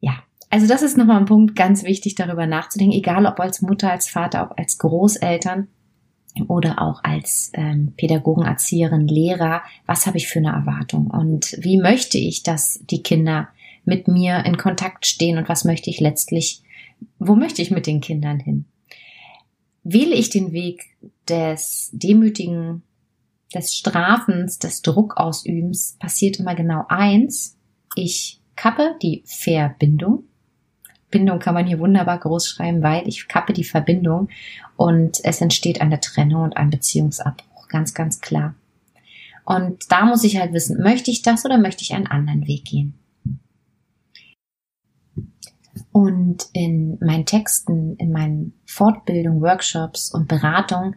Ja, 0.00 0.22
also 0.50 0.66
das 0.66 0.82
ist 0.82 0.98
nochmal 0.98 1.16
ein 1.16 1.24
Punkt 1.24 1.56
ganz 1.56 1.84
wichtig, 1.84 2.14
darüber 2.14 2.46
nachzudenken, 2.46 2.94
egal 2.94 3.24
ob 3.24 3.40
als 3.40 3.62
Mutter, 3.62 3.90
als 3.90 4.06
Vater, 4.06 4.42
ob 4.42 4.58
als 4.58 4.76
Großeltern 4.76 5.68
oder 6.48 6.82
auch 6.82 7.02
als 7.02 7.50
ähm, 7.54 7.94
Pädagogen, 7.96 8.44
Erzieherin, 8.44 9.08
Lehrer, 9.08 9.62
was 9.86 10.06
habe 10.06 10.18
ich 10.18 10.28
für 10.28 10.40
eine 10.40 10.52
Erwartung 10.52 11.06
und 11.06 11.56
wie 11.58 11.78
möchte 11.78 12.18
ich, 12.18 12.42
dass 12.42 12.78
die 12.90 13.02
Kinder 13.02 13.48
mit 13.88 14.08
mir 14.08 14.44
in 14.44 14.56
Kontakt 14.56 15.06
stehen 15.06 15.38
und 15.38 15.48
was 15.48 15.64
möchte 15.64 15.90
ich 15.90 16.00
letztlich, 16.00 16.62
wo 17.18 17.34
möchte 17.34 17.62
ich 17.62 17.70
mit 17.70 17.86
den 17.86 18.00
Kindern 18.00 18.38
hin? 18.38 18.64
Wähle 19.82 20.14
ich 20.14 20.30
den 20.30 20.52
Weg 20.52 20.84
des 21.28 21.90
demütigen, 21.92 22.82
des 23.54 23.74
Strafens, 23.74 24.58
des 24.58 24.82
Druckausübens, 24.82 25.96
passiert 25.98 26.38
immer 26.38 26.54
genau 26.54 26.84
eins. 26.88 27.56
Ich 27.94 28.40
kappe 28.54 28.96
die 29.02 29.22
Verbindung 29.24 30.24
Bindung 31.10 31.38
kann 31.38 31.54
man 31.54 31.66
hier 31.66 31.78
wunderbar 31.78 32.18
groß 32.18 32.48
schreiben, 32.48 32.82
weil 32.82 33.06
ich 33.08 33.28
kappe 33.28 33.52
die 33.52 33.64
Verbindung 33.64 34.28
und 34.76 35.18
es 35.24 35.40
entsteht 35.40 35.80
eine 35.80 36.00
Trennung 36.00 36.42
und 36.42 36.56
ein 36.56 36.70
Beziehungsabbruch. 36.70 37.68
Ganz, 37.68 37.94
ganz 37.94 38.20
klar. 38.20 38.54
Und 39.44 39.90
da 39.90 40.04
muss 40.04 40.24
ich 40.24 40.38
halt 40.38 40.52
wissen, 40.52 40.82
möchte 40.82 41.10
ich 41.10 41.22
das 41.22 41.44
oder 41.44 41.56
möchte 41.56 41.82
ich 41.82 41.94
einen 41.94 42.06
anderen 42.06 42.46
Weg 42.46 42.66
gehen? 42.66 42.94
Und 45.98 46.46
in 46.52 46.96
meinen 47.00 47.26
Texten, 47.26 47.96
in 47.96 48.12
meinen 48.12 48.52
Fortbildungen, 48.66 49.42
Workshops 49.42 50.14
und 50.14 50.28
Beratungen 50.28 50.94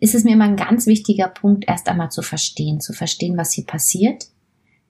ist 0.00 0.14
es 0.14 0.22
mir 0.22 0.34
immer 0.34 0.44
ein 0.44 0.56
ganz 0.56 0.86
wichtiger 0.86 1.28
Punkt, 1.28 1.64
erst 1.66 1.88
einmal 1.88 2.10
zu 2.10 2.20
verstehen, 2.20 2.82
zu 2.82 2.92
verstehen, 2.92 3.38
was 3.38 3.52
hier 3.52 3.64
passiert, 3.64 4.26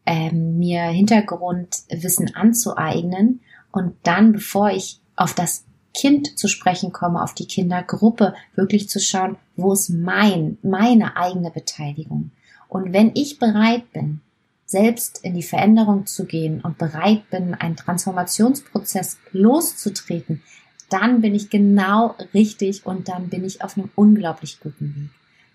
ähm, 0.07 0.59
mir 0.59 0.83
Hintergrundwissen 0.87 2.35
anzueignen 2.35 3.43
und 3.71 3.95
dann, 4.02 4.33
bevor 4.33 4.71
ich 4.73 4.99
auf 5.14 5.35
das 5.35 5.67
Kind 5.95 6.37
zu 6.37 6.49
sprechen 6.49 6.91
komme, 6.91 7.23
auf 7.23 7.33
die 7.33 7.47
Kindergruppe, 7.47 8.35
wirklich 8.57 8.88
zu 8.88 8.99
schauen, 8.99 9.37
wo 9.55 9.73
ist 9.73 9.91
mein, 9.91 10.59
meine 10.62 11.17
eigene 11.17 11.52
Beteiligung. 11.52 12.33
Und 12.69 12.93
wenn 12.93 13.12
ich 13.14 13.38
bereit 13.38 13.93
bin, 13.93 14.21
selbst 14.73 15.21
in 15.23 15.35
die 15.35 15.43
Veränderung 15.43 16.07
zu 16.07 16.25
gehen 16.25 16.61
und 16.62 16.79
bereit 16.79 17.29
bin, 17.31 17.55
einen 17.55 17.76
Transformationsprozess 17.76 19.19
loszutreten, 19.33 20.43
dann 20.88 21.21
bin 21.21 21.35
ich 21.35 21.50
genau 21.50 22.17
richtig 22.35 22.85
und 22.85 23.09
dann 23.09 23.29
bin 23.29 23.45
ich 23.45 23.62
auf 23.62 23.76
einem 23.76 23.91
unglaublich 23.95 24.61
guten 24.61 24.95
Weg. 24.97 25.11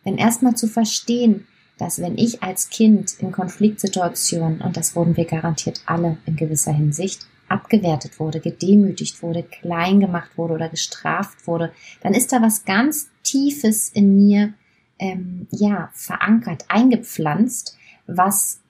Denn 0.05 0.17
erstmal 0.17 0.55
zu 0.55 0.67
verstehen, 0.67 1.47
dass 1.77 1.99
wenn 1.99 2.17
ich 2.17 2.43
als 2.43 2.69
Kind 2.69 3.15
in 3.19 3.31
Konfliktsituationen, 3.31 4.61
und 4.61 4.77
das 4.77 4.95
wurden 4.95 5.17
wir 5.17 5.25
garantiert 5.25 5.81
alle 5.85 6.17
in 6.25 6.35
gewisser 6.35 6.71
Hinsicht, 6.71 7.27
abgewertet 7.49 8.19
wurde, 8.19 8.39
gedemütigt 8.39 9.21
wurde, 9.23 9.43
klein 9.43 9.99
gemacht 9.99 10.37
wurde 10.37 10.53
oder 10.53 10.69
gestraft 10.69 11.47
wurde, 11.47 11.71
dann 12.01 12.13
ist 12.13 12.31
da 12.31 12.41
was 12.41 12.65
ganz 12.65 13.09
Tiefes 13.23 13.89
in 13.89 14.15
mir, 14.15 14.53
ähm, 14.99 15.47
ja, 15.51 15.89
verankert, 15.93 16.65
eingepflanzt, 16.67 17.77
was 18.07 18.61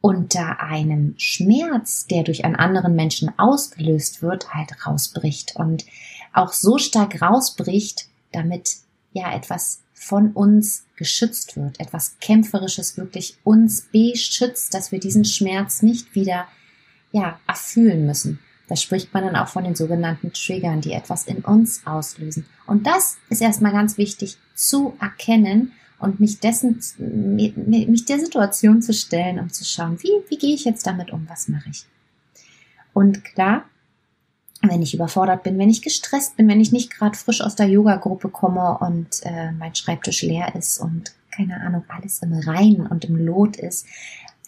unter 0.00 0.60
einem 0.60 1.14
Schmerz, 1.18 2.06
der 2.06 2.22
durch 2.22 2.44
einen 2.44 2.56
anderen 2.56 2.94
Menschen 2.94 3.38
ausgelöst 3.38 4.22
wird, 4.22 4.54
halt 4.54 4.86
rausbricht 4.86 5.56
und 5.56 5.84
auch 6.32 6.52
so 6.52 6.78
stark 6.78 7.20
rausbricht, 7.20 8.06
damit 8.32 8.76
ja 9.12 9.34
etwas 9.34 9.82
von 9.92 10.32
uns 10.32 10.84
geschützt 10.96 11.56
wird, 11.56 11.78
etwas 11.78 12.16
Kämpferisches 12.20 12.96
wirklich 12.96 13.36
uns 13.44 13.82
beschützt, 13.92 14.72
dass 14.72 14.92
wir 14.92 15.00
diesen 15.00 15.26
Schmerz 15.26 15.82
nicht 15.82 16.14
wieder 16.14 16.46
ja 17.12 17.38
erfühlen 17.46 18.06
müssen. 18.06 18.38
Da 18.68 18.76
spricht 18.76 19.12
man 19.12 19.24
dann 19.24 19.36
auch 19.36 19.48
von 19.48 19.64
den 19.64 19.74
sogenannten 19.74 20.32
Triggern, 20.32 20.80
die 20.80 20.92
etwas 20.92 21.26
in 21.26 21.38
uns 21.44 21.86
auslösen. 21.86 22.46
Und 22.66 22.86
das 22.86 23.18
ist 23.28 23.42
erstmal 23.42 23.72
ganz 23.72 23.98
wichtig 23.98 24.38
zu 24.54 24.94
erkennen 25.00 25.72
und 26.00 26.20
mich 26.20 26.40
dessen, 26.40 26.80
mich 26.98 28.04
der 28.06 28.18
Situation 28.18 28.82
zu 28.82 28.92
stellen, 28.92 29.38
um 29.38 29.50
zu 29.50 29.64
schauen, 29.64 29.98
wie, 30.02 30.12
wie 30.28 30.38
gehe 30.38 30.54
ich 30.54 30.64
jetzt 30.64 30.86
damit 30.86 31.12
um, 31.12 31.26
was 31.28 31.48
mache 31.48 31.70
ich. 31.70 31.86
Und 32.92 33.24
klar, 33.24 33.64
wenn 34.62 34.82
ich 34.82 34.94
überfordert 34.94 35.42
bin, 35.42 35.58
wenn 35.58 35.70
ich 35.70 35.82
gestresst 35.82 36.36
bin, 36.36 36.48
wenn 36.48 36.60
ich 36.60 36.72
nicht 36.72 36.90
gerade 36.90 37.16
frisch 37.16 37.40
aus 37.40 37.54
der 37.54 37.68
Yoga-Gruppe 37.68 38.28
komme 38.28 38.78
und 38.78 39.08
äh, 39.22 39.52
mein 39.52 39.74
Schreibtisch 39.74 40.22
leer 40.22 40.54
ist 40.54 40.78
und 40.78 41.14
keine 41.30 41.60
Ahnung, 41.60 41.84
alles 41.88 42.20
im 42.22 42.34
Rein 42.34 42.86
und 42.86 43.04
im 43.04 43.16
Lot 43.16 43.56
ist. 43.56 43.86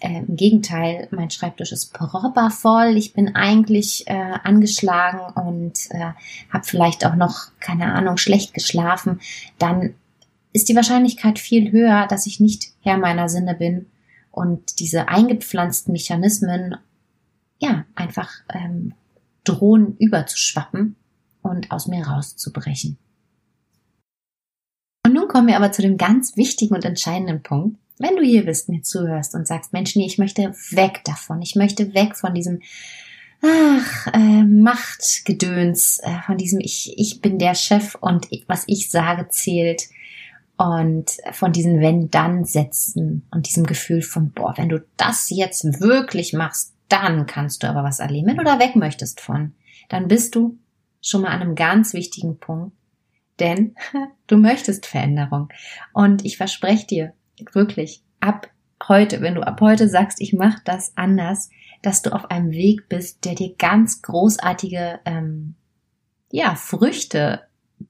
Äh, 0.00 0.18
Im 0.18 0.36
Gegenteil, 0.36 1.06
mein 1.12 1.30
Schreibtisch 1.30 1.72
ist 1.72 1.94
proppervoll. 1.94 2.96
Ich 2.96 3.14
bin 3.14 3.36
eigentlich 3.36 4.06
äh, 4.08 4.34
angeschlagen 4.42 5.20
und 5.48 5.90
äh, 5.90 6.12
habe 6.52 6.64
vielleicht 6.64 7.06
auch 7.06 7.14
noch, 7.14 7.52
keine 7.60 7.92
Ahnung, 7.92 8.16
schlecht 8.16 8.52
geschlafen. 8.52 9.20
Dann 9.58 9.94
ist 10.52 10.68
die 10.68 10.76
Wahrscheinlichkeit 10.76 11.38
viel 11.38 11.72
höher, 11.72 12.06
dass 12.08 12.26
ich 12.26 12.40
nicht 12.40 12.72
Herr 12.80 12.98
meiner 12.98 13.28
Sinne 13.28 13.54
bin 13.54 13.86
und 14.30 14.80
diese 14.80 15.08
eingepflanzten 15.08 15.92
Mechanismen 15.92 16.76
ja 17.58 17.84
einfach 17.94 18.30
ähm, 18.52 18.94
drohen 19.44 19.96
überzuschwappen 19.98 20.96
und 21.42 21.70
aus 21.70 21.86
mir 21.86 22.06
rauszubrechen. 22.06 22.98
Und 25.04 25.14
nun 25.14 25.28
kommen 25.28 25.48
wir 25.48 25.56
aber 25.56 25.72
zu 25.72 25.82
dem 25.82 25.96
ganz 25.96 26.36
wichtigen 26.36 26.74
und 26.74 26.84
entscheidenden 26.84 27.42
Punkt. 27.42 27.78
Wenn 27.98 28.16
du 28.16 28.22
hier 28.22 28.44
bist, 28.44 28.68
mir 28.68 28.82
zuhörst 28.82 29.34
und 29.34 29.46
sagst, 29.46 29.72
Mensch, 29.72 29.96
nee, 29.96 30.06
ich 30.06 30.18
möchte 30.18 30.54
weg 30.70 31.02
davon, 31.04 31.42
ich 31.42 31.54
möchte 31.56 31.94
weg 31.94 32.16
von 32.16 32.34
diesem 32.34 32.60
ach, 33.42 34.06
äh, 34.14 34.44
Machtgedöns, 34.44 36.00
äh, 36.02 36.22
von 36.26 36.38
diesem 36.38 36.60
ich, 36.60 36.94
ich 36.96 37.20
bin 37.20 37.38
der 37.38 37.54
Chef 37.54 37.96
und 37.96 38.28
was 38.46 38.64
ich 38.66 38.90
sage 38.90 39.28
zählt, 39.28 39.88
und 40.62 41.16
von 41.32 41.50
diesen 41.50 41.80
Wenn-Dann-Sätzen 41.80 43.26
und 43.32 43.48
diesem 43.48 43.66
Gefühl 43.66 44.00
von, 44.00 44.30
boah, 44.30 44.54
wenn 44.56 44.68
du 44.68 44.84
das 44.96 45.28
jetzt 45.28 45.64
wirklich 45.80 46.34
machst, 46.34 46.72
dann 46.88 47.26
kannst 47.26 47.64
du 47.64 47.68
aber 47.68 47.82
was 47.82 47.98
erleben. 47.98 48.28
Wenn 48.28 48.36
du 48.36 48.44
da 48.44 48.60
weg 48.60 48.76
möchtest 48.76 49.20
von, 49.20 49.54
dann 49.88 50.06
bist 50.06 50.36
du 50.36 50.56
schon 51.00 51.22
mal 51.22 51.30
an 51.30 51.40
einem 51.40 51.56
ganz 51.56 51.94
wichtigen 51.94 52.38
Punkt, 52.38 52.76
denn 53.40 53.74
du 54.28 54.36
möchtest 54.36 54.86
Veränderung. 54.86 55.48
Und 55.92 56.24
ich 56.24 56.36
verspreche 56.36 56.86
dir 56.86 57.12
wirklich, 57.52 58.04
ab 58.20 58.48
heute, 58.86 59.20
wenn 59.20 59.34
du 59.34 59.44
ab 59.44 59.60
heute 59.60 59.88
sagst, 59.88 60.20
ich 60.20 60.32
mache 60.32 60.62
das 60.64 60.92
anders, 60.94 61.50
dass 61.82 62.02
du 62.02 62.12
auf 62.12 62.30
einem 62.30 62.52
Weg 62.52 62.88
bist, 62.88 63.24
der 63.24 63.34
dir 63.34 63.56
ganz 63.56 64.00
großartige 64.00 65.00
ähm, 65.06 65.56
ja, 66.30 66.54
Früchte 66.54 67.40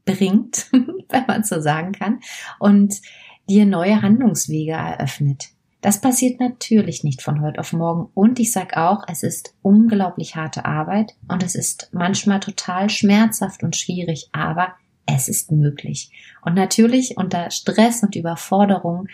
bringt, 0.06 0.70
wenn 1.12 1.26
man 1.26 1.44
so 1.44 1.60
sagen 1.60 1.92
kann, 1.92 2.20
und 2.58 3.00
dir 3.48 3.66
neue 3.66 4.02
Handlungswege 4.02 4.72
eröffnet. 4.72 5.50
Das 5.80 6.00
passiert 6.00 6.38
natürlich 6.38 7.02
nicht 7.02 7.22
von 7.22 7.42
heute 7.42 7.58
auf 7.58 7.72
morgen. 7.72 8.08
Und 8.14 8.38
ich 8.38 8.52
sag 8.52 8.76
auch, 8.76 9.02
es 9.08 9.24
ist 9.24 9.56
unglaublich 9.62 10.36
harte 10.36 10.64
Arbeit 10.64 11.14
und 11.26 11.42
es 11.42 11.56
ist 11.56 11.88
manchmal 11.92 12.38
total 12.38 12.88
schmerzhaft 12.88 13.64
und 13.64 13.76
schwierig, 13.76 14.28
aber 14.30 14.74
es 15.06 15.28
ist 15.28 15.50
möglich. 15.50 16.12
Und 16.42 16.54
natürlich 16.54 17.16
unter 17.16 17.50
Stress 17.50 18.04
und 18.04 18.14
Überforderung, 18.14 19.08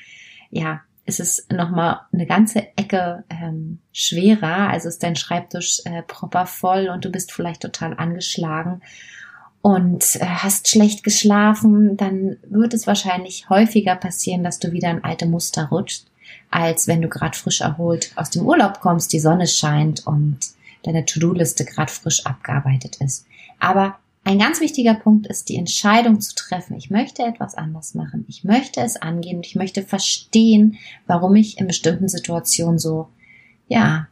ja, 0.50 0.82
ist 1.06 1.20
es 1.20 1.46
nochmal 1.50 2.00
eine 2.12 2.26
ganze 2.26 2.76
Ecke 2.76 3.24
ähm, 3.30 3.78
schwerer. 3.92 4.68
Also 4.68 4.88
ist 4.88 5.02
dein 5.02 5.16
Schreibtisch 5.16 5.80
äh, 5.86 6.02
proper 6.02 6.44
voll 6.44 6.90
und 6.92 7.02
du 7.02 7.10
bist 7.10 7.32
vielleicht 7.32 7.62
total 7.62 7.94
angeschlagen 7.96 8.82
und 9.68 10.16
äh, 10.16 10.24
hast 10.24 10.68
schlecht 10.68 11.04
geschlafen, 11.04 11.98
dann 11.98 12.38
wird 12.48 12.72
es 12.72 12.86
wahrscheinlich 12.86 13.50
häufiger 13.50 13.96
passieren, 13.96 14.42
dass 14.42 14.58
du 14.58 14.72
wieder 14.72 14.90
in 14.90 15.04
alte 15.04 15.26
Muster 15.26 15.68
rutscht, 15.68 16.06
als 16.50 16.88
wenn 16.88 17.02
du 17.02 17.08
gerade 17.08 17.36
frisch 17.36 17.60
erholt 17.60 18.12
aus 18.16 18.30
dem 18.30 18.46
Urlaub 18.46 18.80
kommst, 18.80 19.12
die 19.12 19.20
Sonne 19.20 19.46
scheint 19.46 20.06
und 20.06 20.38
deine 20.84 21.04
To-Do-Liste 21.04 21.66
gerade 21.66 21.92
frisch 21.92 22.24
abgearbeitet 22.24 22.96
ist. 22.96 23.26
Aber 23.58 23.98
ein 24.24 24.38
ganz 24.38 24.62
wichtiger 24.62 24.94
Punkt 24.94 25.26
ist 25.26 25.50
die 25.50 25.56
Entscheidung 25.56 26.22
zu 26.22 26.34
treffen. 26.34 26.74
Ich 26.78 26.88
möchte 26.88 27.22
etwas 27.22 27.54
anders 27.54 27.94
machen. 27.94 28.24
Ich 28.26 28.44
möchte 28.44 28.80
es 28.80 28.96
angehen 28.96 29.42
ich 29.42 29.54
möchte 29.54 29.82
verstehen, 29.82 30.78
warum 31.06 31.36
ich 31.36 31.58
in 31.58 31.66
bestimmten 31.66 32.08
Situationen 32.08 32.78
so, 32.78 33.08
ja, 33.66 34.08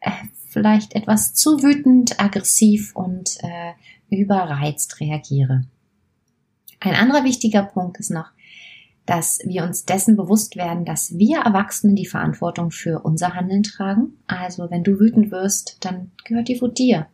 äh, 0.00 0.10
vielleicht 0.50 0.94
etwas 0.94 1.32
zu 1.32 1.62
wütend, 1.62 2.20
aggressiv 2.20 2.94
und 2.94 3.38
äh, 3.42 3.72
überreizt 4.10 5.00
reagiere. 5.00 5.62
Ein 6.80 6.94
anderer 6.94 7.24
wichtiger 7.24 7.62
Punkt 7.62 7.98
ist 7.98 8.10
noch, 8.10 8.30
dass 9.06 9.40
wir 9.44 9.64
uns 9.64 9.84
dessen 9.84 10.16
bewusst 10.16 10.56
werden, 10.56 10.84
dass 10.84 11.18
wir 11.18 11.40
Erwachsenen 11.40 11.96
die 11.96 12.06
Verantwortung 12.06 12.70
für 12.70 13.00
unser 13.00 13.34
Handeln 13.34 13.62
tragen. 13.62 14.14
Also 14.26 14.70
wenn 14.70 14.84
du 14.84 15.00
wütend 15.00 15.30
wirst, 15.30 15.78
dann 15.80 16.12
gehört 16.24 16.48
die 16.48 16.60
Wut 16.60 16.78
dir. 16.78 17.06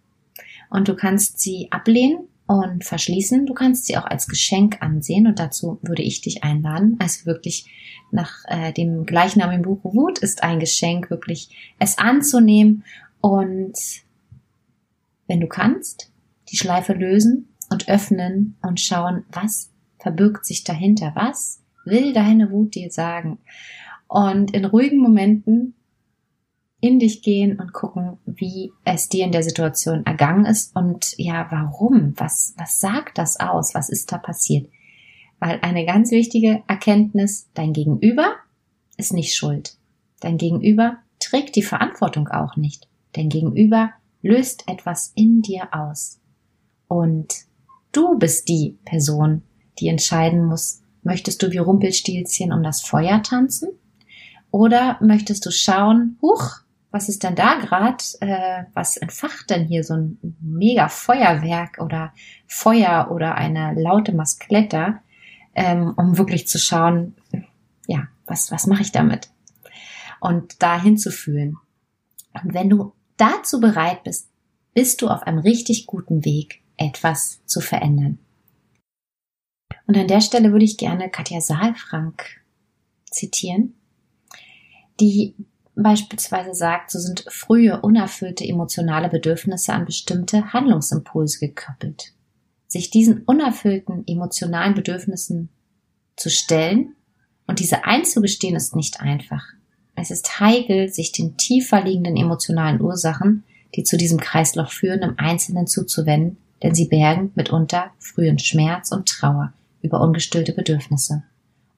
Und 0.69 0.89
du 0.89 0.95
kannst 0.95 1.41
sie 1.41 1.69
ablehnen 1.71 2.29
und 2.47 2.85
verschließen. 2.85 3.47
Du 3.47 3.55
kannst 3.55 3.87
sie 3.87 3.97
auch 3.97 4.05
als 4.05 4.29
Geschenk 4.29 4.83
ansehen 4.83 5.27
und 5.27 5.39
dazu 5.39 5.79
würde 5.83 6.03
ich 6.03 6.21
dich 6.21 6.45
einladen. 6.45 6.97
Also 6.99 7.27
wirklich 7.27 7.71
nach 8.11 8.45
äh, 8.47 8.73
dem 8.73 9.07
gleichnamigen 9.07 9.63
Buch 9.63 9.83
Wut 9.83 10.19
ist 10.19 10.43
ein 10.43 10.61
Geschenk, 10.61 11.11
wirklich 11.11 11.75
es 11.79 11.99
anzunehmen 11.99 12.85
und 13.21 13.75
wenn 15.27 15.41
du 15.41 15.49
kannst, 15.49 16.13
die 16.51 16.57
Schleife 16.57 16.93
lösen 16.93 17.49
und 17.71 17.89
öffnen 17.89 18.57
und 18.63 18.81
schauen, 18.81 19.25
was 19.31 19.73
verbirgt 19.99 20.47
sich 20.47 20.65
dahinter, 20.65 21.13
was 21.15 21.63
will 21.85 22.13
deine 22.13 22.51
Wut 22.51 22.75
dir 22.75 22.91
sagen. 22.91 23.39
Und 24.09 24.53
in 24.53 24.65
ruhigen 24.65 24.99
Momenten 24.99 25.75
in 26.81 26.99
dich 26.99 27.23
gehen 27.23 27.59
und 27.59 27.73
gucken, 27.73 28.19
wie 28.27 28.73
es 28.85 29.09
dir 29.09 29.25
in 29.25 29.33
der 29.33 29.43
Situation 29.43 30.05
ergangen 30.05 30.45
ist 30.45 30.77
und 30.77 31.15
ja, 31.17 31.47
warum? 31.51 32.13
Was, 32.17 32.55
was 32.57 32.79
sagt 32.79 33.19
das 33.19 33.41
aus? 33.41 33.75
Was 33.75 33.89
ist 33.89 34.13
da 34.13 34.19
passiert? 34.19 34.69
Weil 35.41 35.59
eine 35.63 35.85
ganz 35.85 36.11
wichtige 36.11 36.63
Erkenntnis, 36.67 37.49
dein 37.55 37.73
Gegenüber 37.73 38.37
ist 38.97 39.13
nicht 39.13 39.35
schuld. 39.35 39.77
Dein 40.21 40.39
Gegenüber 40.39 40.99
trägt 41.19 41.57
die 41.57 41.63
Verantwortung 41.63 42.29
auch 42.29 42.57
nicht. 42.57 42.89
Dein 43.13 43.29
Gegenüber 43.29 43.91
löst 44.23 44.69
etwas 44.69 45.13
in 45.15 45.43
dir 45.43 45.69
aus. 45.73 46.21
Und 46.89 47.35
du 47.93 48.19
bist 48.19 48.49
die 48.49 48.79
Person, 48.85 49.43
die 49.79 49.89
entscheiden 49.89 50.45
muss, 50.45 50.83
möchtest 51.03 51.43
du 51.43 51.51
wie 51.53 51.59
Rumpelstilzchen 51.59 52.53
um 52.53 52.63
das 52.63 52.83
Feuer 52.83 53.23
tanzen? 53.23 53.71
Oder 54.51 54.99
möchtest 55.01 55.45
du 55.47 55.51
schauen, 55.51 56.19
huch, 56.23 56.61
was 56.91 57.09
ist 57.09 57.25
denn 57.25 57.35
da 57.35 57.57
gerade? 57.57 58.03
Äh, 58.21 58.65
was 58.73 58.97
entfacht 58.97 59.51
denn 59.51 59.67
hier 59.67 59.85
so 59.85 59.95
ein 59.95 60.19
mega 60.41 60.89
Feuerwerk 60.89 61.79
oder 61.79 62.13
Feuer 62.47 63.11
oder 63.11 63.35
eine 63.35 63.75
laute 63.75 64.15
Maskletta, 64.15 65.01
ähm, 65.55 65.93
um 65.97 66.17
wirklich 66.17 66.49
zu 66.49 66.59
schauen, 66.59 67.15
ja, 67.87 68.09
was, 68.27 68.51
was 68.51 68.67
mache 68.67 68.83
ich 68.83 68.93
damit? 68.93 69.31
Und 70.21 70.63
da 70.63 70.81
hinzufühlen. 70.81 71.59
Und 72.43 72.55
wenn 72.55 72.71
du 72.71 72.93
dazu 73.17 73.61
bereit 73.61 74.05
bist, 74.05 74.29
bist 74.75 75.03
du 75.03 75.09
auf 75.09 75.23
einem 75.23 75.39
richtig 75.39 75.87
guten 75.87 76.25
Weg, 76.25 76.63
etwas 76.77 77.41
zu 77.47 77.61
verändern. 77.61 78.19
Und 79.87 79.97
an 79.97 80.09
der 80.09 80.21
Stelle 80.21 80.53
würde 80.53 80.65
ich 80.65 80.77
gerne 80.77 81.11
Katja 81.11 81.41
Saalfrank 81.41 82.25
zitieren, 83.11 83.75
die 85.01 85.35
beispielsweise 85.75 86.55
sagt, 86.55 86.91
so 86.91 86.99
sind 86.99 87.25
frühe 87.29 87.81
unerfüllte 87.81 88.45
emotionale 88.45 89.09
Bedürfnisse 89.09 89.73
an 89.73 89.85
bestimmte 89.85 90.53
Handlungsimpulse 90.53 91.39
gekoppelt. 91.39 92.13
Sich 92.67 92.91
diesen 92.91 93.23
unerfüllten 93.23 94.05
emotionalen 94.07 94.75
Bedürfnissen 94.75 95.51
zu 96.17 96.31
stellen 96.31 96.97
und 97.47 97.61
diese 97.61 97.85
einzugestehen 97.85 98.57
ist 98.57 98.75
nicht 98.75 99.01
einfach. 99.01 99.45
Es 99.95 100.11
ist 100.11 100.41
heikel, 100.41 100.89
sich 100.89 101.13
den 101.13 101.37
tiefer 101.37 101.83
liegenden 101.83 102.17
emotionalen 102.17 102.81
Ursachen, 102.81 103.45
die 103.75 103.85
zu 103.85 103.97
diesem 103.97 104.19
Kreislauf 104.19 104.71
führen, 104.71 105.03
im 105.03 105.19
Einzelnen 105.19 105.67
zuzuwenden, 105.67 106.39
denn 106.63 106.75
sie 106.75 106.87
bergen 106.87 107.33
mitunter 107.35 107.91
frühen 107.99 108.39
Schmerz 108.39 108.93
und 108.93 109.09
Trauer 109.09 109.53
über 109.83 110.01
ungestillte 110.01 110.53
Bedürfnisse. 110.53 111.23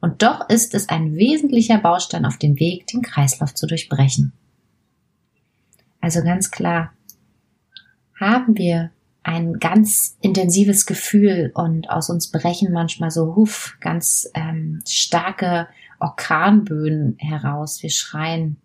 Und 0.00 0.22
doch 0.22 0.48
ist 0.48 0.74
es 0.74 0.88
ein 0.88 1.16
wesentlicher 1.16 1.78
Baustein 1.78 2.24
auf 2.24 2.38
dem 2.38 2.58
Weg, 2.60 2.86
den 2.86 3.02
Kreislauf 3.02 3.54
zu 3.54 3.66
durchbrechen. 3.66 4.32
Also 6.00 6.22
ganz 6.22 6.50
klar, 6.50 6.92
haben 8.18 8.56
wir 8.56 8.90
ein 9.22 9.54
ganz 9.54 10.16
intensives 10.20 10.86
Gefühl 10.86 11.50
und 11.54 11.90
aus 11.90 12.08
uns 12.08 12.30
brechen 12.30 12.72
manchmal 12.72 13.10
so 13.10 13.34
huf, 13.36 13.76
ganz 13.80 14.30
ähm, 14.34 14.80
starke 14.88 15.68
Orkanböen 15.98 17.16
heraus. 17.18 17.82
Wir 17.82 17.90
schreien, 17.90 18.56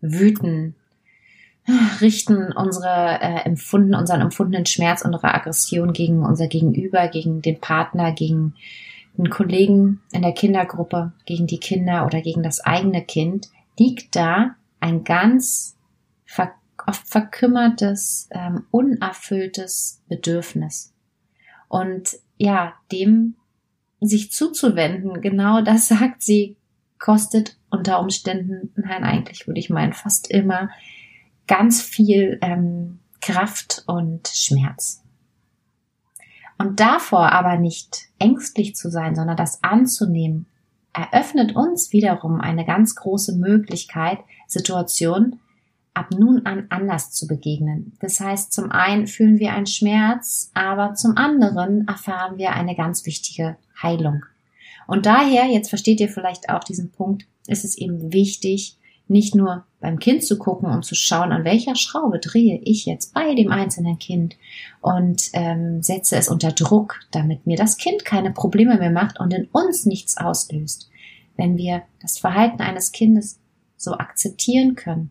wüten, 0.00 0.76
richten 2.00 2.52
unsere 2.52 3.20
äh, 3.20 3.44
empfunden, 3.44 3.94
unseren 3.94 4.20
empfundenen 4.20 4.66
Schmerz, 4.66 5.02
unsere 5.02 5.34
Aggression 5.34 5.92
gegen 5.92 6.24
unser 6.24 6.46
Gegenüber, 6.46 7.08
gegen 7.08 7.42
den 7.42 7.60
Partner, 7.60 8.12
gegen 8.12 8.54
einen 9.18 9.30
Kollegen 9.30 10.02
in 10.12 10.22
der 10.22 10.32
Kindergruppe, 10.32 11.12
gegen 11.24 11.46
die 11.46 11.58
Kinder 11.58 12.06
oder 12.06 12.20
gegen 12.20 12.42
das 12.42 12.60
eigene 12.60 13.02
Kind, 13.02 13.48
liegt 13.78 14.14
da 14.14 14.54
ein 14.80 15.04
ganz 15.04 15.76
ver 16.24 16.52
oft 16.86 17.08
verkümmertes, 17.08 18.28
ähm, 18.30 18.66
unerfülltes 18.70 20.02
Bedürfnis. 20.08 20.94
Und 21.68 22.16
ja, 22.36 22.74
dem 22.92 23.34
sich 24.00 24.30
zuzuwenden, 24.30 25.20
genau 25.20 25.62
das 25.62 25.88
sagt 25.88 26.22
sie, 26.22 26.56
kostet 27.00 27.56
unter 27.70 27.98
Umständen, 28.00 28.72
nein, 28.76 29.02
eigentlich 29.02 29.48
würde 29.48 29.58
ich 29.58 29.68
meinen, 29.68 29.94
fast 29.94 30.30
immer 30.30 30.70
ganz 31.46 31.82
viel 31.82 32.38
ähm, 32.42 33.00
Kraft 33.20 33.84
und 33.86 34.28
Schmerz. 34.28 35.02
Und 36.58 36.80
davor 36.80 37.32
aber 37.32 37.58
nicht 37.58 38.08
ängstlich 38.18 38.74
zu 38.74 38.90
sein, 38.90 39.14
sondern 39.14 39.36
das 39.36 39.62
anzunehmen, 39.62 40.46
eröffnet 40.92 41.54
uns 41.54 41.92
wiederum 41.92 42.40
eine 42.40 42.64
ganz 42.64 42.94
große 42.94 43.36
Möglichkeit, 43.36 44.18
Situationen 44.46 45.40
ab 45.92 46.10
nun 46.10 46.44
an 46.44 46.66
anders 46.68 47.10
zu 47.10 47.26
begegnen. 47.26 47.96
Das 48.00 48.20
heißt, 48.20 48.52
zum 48.52 48.70
einen 48.70 49.06
fühlen 49.06 49.38
wir 49.38 49.52
einen 49.52 49.66
Schmerz, 49.66 50.50
aber 50.54 50.94
zum 50.94 51.16
anderen 51.16 51.88
erfahren 51.88 52.38
wir 52.38 52.52
eine 52.52 52.74
ganz 52.74 53.06
wichtige 53.06 53.56
Heilung. 53.82 54.24
Und 54.86 55.06
daher, 55.06 55.46
jetzt 55.46 55.68
versteht 55.68 56.00
ihr 56.00 56.08
vielleicht 56.08 56.48
auch 56.48 56.62
diesen 56.62 56.92
Punkt, 56.92 57.26
ist 57.46 57.64
es 57.64 57.76
eben 57.76 58.12
wichtig, 58.12 58.76
nicht 59.08 59.34
nur 59.34 59.64
beim 59.80 59.98
Kind 59.98 60.24
zu 60.24 60.38
gucken 60.38 60.70
und 60.70 60.84
zu 60.84 60.94
schauen, 60.94 61.32
an 61.32 61.44
welcher 61.44 61.76
Schraube 61.76 62.18
drehe 62.18 62.60
ich 62.64 62.86
jetzt 62.86 63.14
bei 63.14 63.34
dem 63.34 63.52
einzelnen 63.52 63.98
Kind 63.98 64.36
und 64.80 65.30
ähm, 65.32 65.82
setze 65.82 66.16
es 66.16 66.28
unter 66.28 66.52
Druck, 66.52 67.00
damit 67.12 67.46
mir 67.46 67.56
das 67.56 67.76
Kind 67.76 68.04
keine 68.04 68.32
Probleme 68.32 68.78
mehr 68.78 68.90
macht 68.90 69.20
und 69.20 69.32
in 69.32 69.46
uns 69.52 69.86
nichts 69.86 70.16
auslöst. 70.16 70.90
Wenn 71.36 71.56
wir 71.56 71.82
das 72.00 72.18
Verhalten 72.18 72.62
eines 72.62 72.92
Kindes 72.92 73.38
so 73.76 73.92
akzeptieren 73.92 74.74
können 74.74 75.10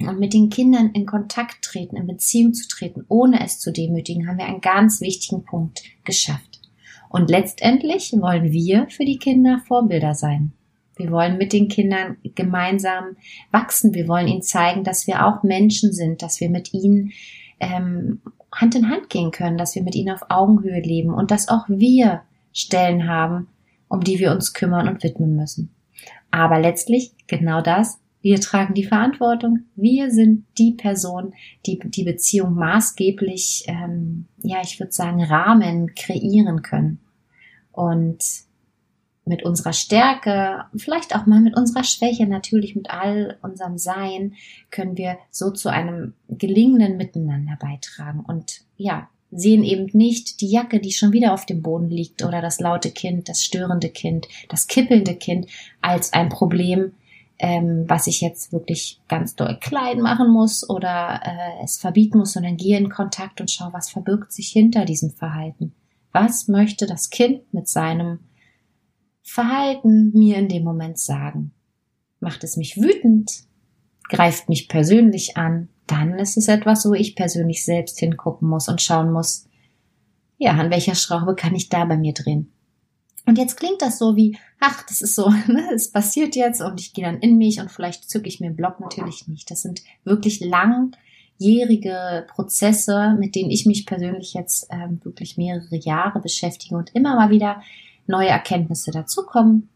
und 0.00 0.18
mit 0.18 0.34
den 0.34 0.50
Kindern 0.50 0.90
in 0.90 1.06
Kontakt 1.06 1.62
treten, 1.62 1.96
in 1.96 2.06
Beziehung 2.06 2.52
zu 2.52 2.68
treten, 2.68 3.04
ohne 3.08 3.42
es 3.42 3.60
zu 3.60 3.72
demütigen, 3.72 4.28
haben 4.28 4.38
wir 4.38 4.46
einen 4.46 4.60
ganz 4.60 5.00
wichtigen 5.00 5.44
Punkt 5.44 5.82
geschafft. 6.04 6.60
Und 7.08 7.30
letztendlich 7.30 8.12
wollen 8.12 8.50
wir 8.50 8.88
für 8.90 9.04
die 9.04 9.18
Kinder 9.18 9.62
Vorbilder 9.66 10.14
sein. 10.14 10.52
Wir 10.96 11.10
wollen 11.10 11.38
mit 11.38 11.52
den 11.52 11.68
Kindern 11.68 12.16
gemeinsam 12.34 13.16
wachsen. 13.50 13.94
Wir 13.94 14.08
wollen 14.08 14.28
ihnen 14.28 14.42
zeigen, 14.42 14.84
dass 14.84 15.06
wir 15.06 15.26
auch 15.26 15.42
Menschen 15.42 15.92
sind, 15.92 16.22
dass 16.22 16.40
wir 16.40 16.50
mit 16.50 16.72
ihnen 16.72 17.12
ähm, 17.60 18.20
Hand 18.52 18.74
in 18.74 18.88
Hand 18.88 19.10
gehen 19.10 19.30
können, 19.30 19.58
dass 19.58 19.74
wir 19.74 19.82
mit 19.82 19.94
ihnen 19.94 20.14
auf 20.14 20.26
Augenhöhe 20.28 20.80
leben 20.80 21.12
und 21.12 21.30
dass 21.30 21.48
auch 21.48 21.64
wir 21.68 22.22
Stellen 22.52 23.08
haben, 23.08 23.48
um 23.88 24.00
die 24.00 24.18
wir 24.18 24.30
uns 24.30 24.52
kümmern 24.52 24.88
und 24.88 25.02
widmen 25.02 25.34
müssen. 25.34 25.74
Aber 26.30 26.60
letztlich 26.60 27.12
genau 27.26 27.60
das. 27.60 28.00
Wir 28.20 28.40
tragen 28.40 28.72
die 28.72 28.84
Verantwortung. 28.84 29.64
Wir 29.76 30.10
sind 30.10 30.46
die 30.56 30.72
Person, 30.72 31.34
die 31.66 31.78
die 31.78 32.04
Beziehung 32.04 32.54
maßgeblich, 32.54 33.64
ähm, 33.66 34.26
ja, 34.42 34.62
ich 34.62 34.80
würde 34.80 34.92
sagen, 34.92 35.22
Rahmen 35.22 35.94
kreieren 35.94 36.62
können. 36.62 37.00
Und 37.70 38.24
mit 39.24 39.42
unserer 39.42 39.72
Stärke, 39.72 40.64
vielleicht 40.76 41.16
auch 41.16 41.26
mal 41.26 41.40
mit 41.40 41.56
unserer 41.56 41.84
Schwäche, 41.84 42.26
natürlich 42.26 42.76
mit 42.76 42.90
all 42.90 43.38
unserem 43.42 43.78
Sein, 43.78 44.34
können 44.70 44.96
wir 44.96 45.16
so 45.30 45.50
zu 45.50 45.70
einem 45.70 46.14
gelingenden 46.28 46.96
Miteinander 46.96 47.56
beitragen. 47.58 48.20
Und 48.20 48.62
ja, 48.76 49.08
sehen 49.30 49.64
eben 49.64 49.86
nicht 49.92 50.40
die 50.40 50.50
Jacke, 50.50 50.80
die 50.80 50.92
schon 50.92 51.12
wieder 51.12 51.32
auf 51.32 51.46
dem 51.46 51.62
Boden 51.62 51.90
liegt 51.90 52.24
oder 52.24 52.40
das 52.40 52.60
laute 52.60 52.90
Kind, 52.90 53.28
das 53.28 53.42
störende 53.42 53.88
Kind, 53.88 54.28
das 54.48 54.66
kippelnde 54.66 55.16
Kind 55.16 55.46
als 55.80 56.12
ein 56.12 56.28
Problem, 56.28 56.92
ähm, 57.38 57.84
was 57.88 58.06
ich 58.06 58.20
jetzt 58.20 58.52
wirklich 58.52 59.00
ganz 59.08 59.34
doll 59.34 59.58
klein 59.60 60.00
machen 60.00 60.30
muss 60.30 60.68
oder 60.68 61.20
äh, 61.24 61.64
es 61.64 61.78
verbieten 61.78 62.18
muss, 62.18 62.32
sondern 62.32 62.56
gehe 62.56 62.78
in 62.78 62.90
Kontakt 62.90 63.40
und 63.40 63.50
schau, 63.50 63.70
was 63.72 63.90
verbirgt 63.90 64.32
sich 64.32 64.48
hinter 64.48 64.84
diesem 64.84 65.10
Verhalten. 65.10 65.72
Was 66.12 66.46
möchte 66.46 66.86
das 66.86 67.10
Kind 67.10 67.52
mit 67.52 67.68
seinem 67.68 68.20
Verhalten 69.26 70.12
mir 70.12 70.36
in 70.36 70.48
dem 70.48 70.62
Moment 70.64 70.98
sagen? 70.98 71.52
Macht 72.20 72.44
es 72.44 72.56
mich 72.56 72.76
wütend? 72.76 73.32
Greift 74.10 74.50
mich 74.50 74.68
persönlich 74.68 75.38
an? 75.38 75.70
Dann 75.86 76.18
ist 76.18 76.36
es 76.36 76.46
etwas, 76.46 76.86
wo 76.86 76.92
ich 76.92 77.16
persönlich 77.16 77.64
selbst 77.64 77.98
hingucken 77.98 78.48
muss 78.48 78.68
und 78.68 78.82
schauen 78.82 79.10
muss, 79.10 79.46
ja, 80.36 80.52
an 80.52 80.70
welcher 80.70 80.94
Schraube 80.94 81.34
kann 81.34 81.54
ich 81.54 81.70
da 81.70 81.86
bei 81.86 81.96
mir 81.96 82.12
drehen? 82.12 82.52
Und 83.26 83.38
jetzt 83.38 83.56
klingt 83.56 83.80
das 83.80 83.98
so 83.98 84.14
wie, 84.14 84.36
ach, 84.60 84.84
das 84.86 85.00
ist 85.00 85.14
so, 85.14 85.28
ne, 85.46 85.70
es 85.74 85.90
passiert 85.90 86.36
jetzt 86.36 86.60
und 86.60 86.78
ich 86.78 86.92
gehe 86.92 87.04
dann 87.04 87.20
in 87.20 87.38
mich 87.38 87.60
und 87.60 87.70
vielleicht 87.70 88.08
zücke 88.10 88.28
ich 88.28 88.40
mir 88.40 88.48
einen 88.48 88.56
Block 88.56 88.78
natürlich 88.78 89.26
nicht. 89.26 89.50
Das 89.50 89.62
sind 89.62 89.82
wirklich 90.04 90.40
langjährige 90.40 92.26
Prozesse, 92.28 93.16
mit 93.18 93.34
denen 93.34 93.50
ich 93.50 93.64
mich 93.64 93.86
persönlich 93.86 94.34
jetzt 94.34 94.66
ähm, 94.70 95.00
wirklich 95.02 95.38
mehrere 95.38 95.76
Jahre 95.76 96.20
beschäftige 96.20 96.76
und 96.76 96.94
immer 96.94 97.16
mal 97.16 97.30
wieder 97.30 97.62
neue 98.06 98.28
Erkenntnisse 98.28 98.90
dazukommen, 98.90 99.68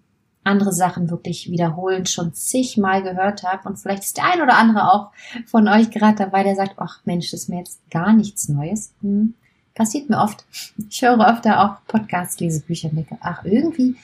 andere 0.44 0.72
Sachen 0.72 1.10
wirklich 1.10 1.50
wiederholen 1.50 2.06
schon 2.06 2.32
zigmal 2.32 3.02
gehört 3.02 3.42
habe 3.42 3.68
und 3.68 3.76
vielleicht 3.78 4.04
ist 4.04 4.16
der 4.16 4.32
ein 4.32 4.42
oder 4.42 4.56
andere 4.56 4.92
auch 4.92 5.10
von 5.46 5.68
euch 5.68 5.90
gerade 5.90 6.16
dabei, 6.16 6.42
der 6.42 6.56
sagt, 6.56 6.74
ach 6.78 7.00
Mensch, 7.04 7.30
das 7.30 7.42
ist 7.42 7.48
mir 7.48 7.58
jetzt 7.58 7.80
gar 7.90 8.12
nichts 8.12 8.48
Neues. 8.48 8.92
Hm. 9.02 9.34
Passiert 9.74 10.10
mir 10.10 10.18
oft. 10.18 10.44
Ich 10.90 11.02
höre 11.02 11.28
öfter 11.28 11.62
auch 11.62 11.86
Podcasts, 11.86 12.40
Lesebücher 12.40 12.88
und 12.88 12.96
denke, 12.96 13.18
ach 13.20 13.44
irgendwie 13.44 13.96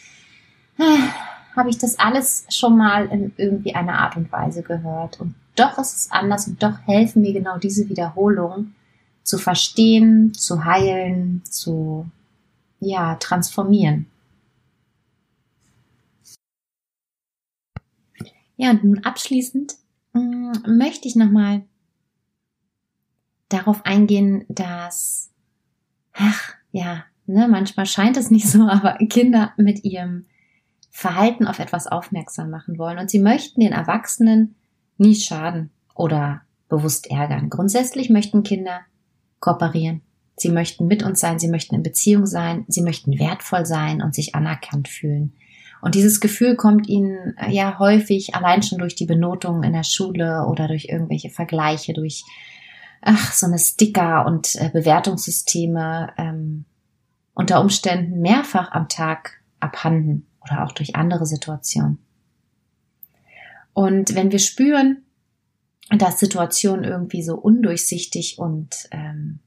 äh, 0.78 1.56
habe 1.56 1.70
ich 1.70 1.78
das 1.78 1.98
alles 1.98 2.46
schon 2.50 2.76
mal 2.76 3.06
in 3.06 3.32
irgendwie 3.36 3.74
einer 3.74 3.98
Art 3.98 4.16
und 4.16 4.30
Weise 4.30 4.62
gehört 4.62 5.20
und 5.20 5.34
doch 5.56 5.78
ist 5.78 5.96
es 5.96 6.10
anders 6.10 6.48
und 6.48 6.62
doch 6.62 6.78
helfen 6.86 7.22
mir 7.22 7.32
genau 7.32 7.58
diese 7.58 7.88
Wiederholungen 7.88 8.74
zu 9.22 9.38
verstehen, 9.38 10.34
zu 10.34 10.64
heilen, 10.64 11.42
zu 11.44 12.06
ja, 12.80 13.14
transformieren. 13.16 14.06
Ja, 18.56 18.70
und 18.70 18.84
nun 18.84 19.04
abschließend 19.04 19.74
mh, 20.12 20.20
mm, 20.20 20.76
möchte 20.76 21.08
ich 21.08 21.16
nochmal 21.16 21.62
darauf 23.48 23.84
eingehen, 23.84 24.44
dass, 24.48 25.30
ach 26.12 26.54
ja, 26.72 27.04
ne, 27.26 27.48
manchmal 27.48 27.86
scheint 27.86 28.16
es 28.16 28.30
nicht 28.30 28.48
so, 28.48 28.62
aber 28.68 28.96
Kinder 29.08 29.52
mit 29.56 29.84
ihrem 29.84 30.26
Verhalten 30.90 31.46
auf 31.46 31.58
etwas 31.58 31.86
aufmerksam 31.86 32.50
machen 32.50 32.78
wollen 32.78 32.98
und 32.98 33.10
sie 33.10 33.18
möchten 33.18 33.60
den 33.60 33.72
Erwachsenen 33.72 34.54
nie 34.96 35.16
schaden 35.16 35.70
oder 35.94 36.42
bewusst 36.68 37.10
ärgern. 37.10 37.50
Grundsätzlich 37.50 38.10
möchten 38.10 38.44
Kinder 38.44 38.80
kooperieren. 39.40 40.02
Sie 40.36 40.50
möchten 40.50 40.86
mit 40.86 41.02
uns 41.02 41.20
sein, 41.20 41.38
sie 41.38 41.48
möchten 41.48 41.74
in 41.74 41.82
Beziehung 41.82 42.26
sein, 42.26 42.64
sie 42.68 42.82
möchten 42.82 43.18
wertvoll 43.18 43.66
sein 43.66 44.02
und 44.02 44.14
sich 44.14 44.34
anerkannt 44.34 44.88
fühlen. 44.88 45.32
Und 45.84 45.94
dieses 45.94 46.20
Gefühl 46.20 46.56
kommt 46.56 46.88
ihnen 46.88 47.36
äh, 47.36 47.50
ja 47.50 47.78
häufig 47.78 48.34
allein 48.34 48.62
schon 48.62 48.78
durch 48.78 48.94
die 48.94 49.04
Benotungen 49.04 49.64
in 49.64 49.74
der 49.74 49.82
Schule 49.82 50.46
oder 50.46 50.66
durch 50.66 50.86
irgendwelche 50.86 51.28
Vergleiche, 51.28 51.92
durch 51.92 52.24
ach, 53.02 53.34
so 53.34 53.44
eine 53.44 53.58
Sticker 53.58 54.24
und 54.24 54.54
äh, 54.54 54.70
Bewertungssysteme 54.72 56.14
ähm, 56.16 56.64
unter 57.34 57.60
Umständen 57.60 58.22
mehrfach 58.22 58.72
am 58.72 58.88
Tag 58.88 59.42
abhanden 59.60 60.26
oder 60.40 60.64
auch 60.64 60.72
durch 60.72 60.96
andere 60.96 61.26
Situationen. 61.26 61.98
Und 63.74 64.14
wenn 64.14 64.32
wir 64.32 64.38
spüren, 64.38 65.02
dass 65.90 66.18
Situationen 66.18 66.84
irgendwie 66.84 67.22
so 67.22 67.36
undurchsichtig 67.36 68.38
und 68.38 68.88
ähm, 68.90 69.40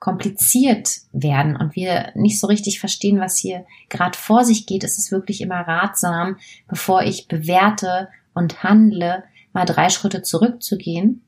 kompliziert 0.00 1.02
werden 1.12 1.56
und 1.56 1.76
wir 1.76 2.10
nicht 2.14 2.40
so 2.40 2.46
richtig 2.46 2.80
verstehen, 2.80 3.20
was 3.20 3.36
hier 3.36 3.66
gerade 3.90 4.18
vor 4.18 4.44
sich 4.44 4.66
geht, 4.66 4.82
ist 4.82 4.98
es 4.98 5.12
wirklich 5.12 5.42
immer 5.42 5.60
ratsam, 5.60 6.38
bevor 6.68 7.02
ich 7.02 7.28
bewerte 7.28 8.08
und 8.32 8.64
handle, 8.64 9.22
mal 9.52 9.66
drei 9.66 9.90
Schritte 9.90 10.22
zurückzugehen 10.22 11.22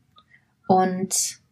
und 0.67 1.43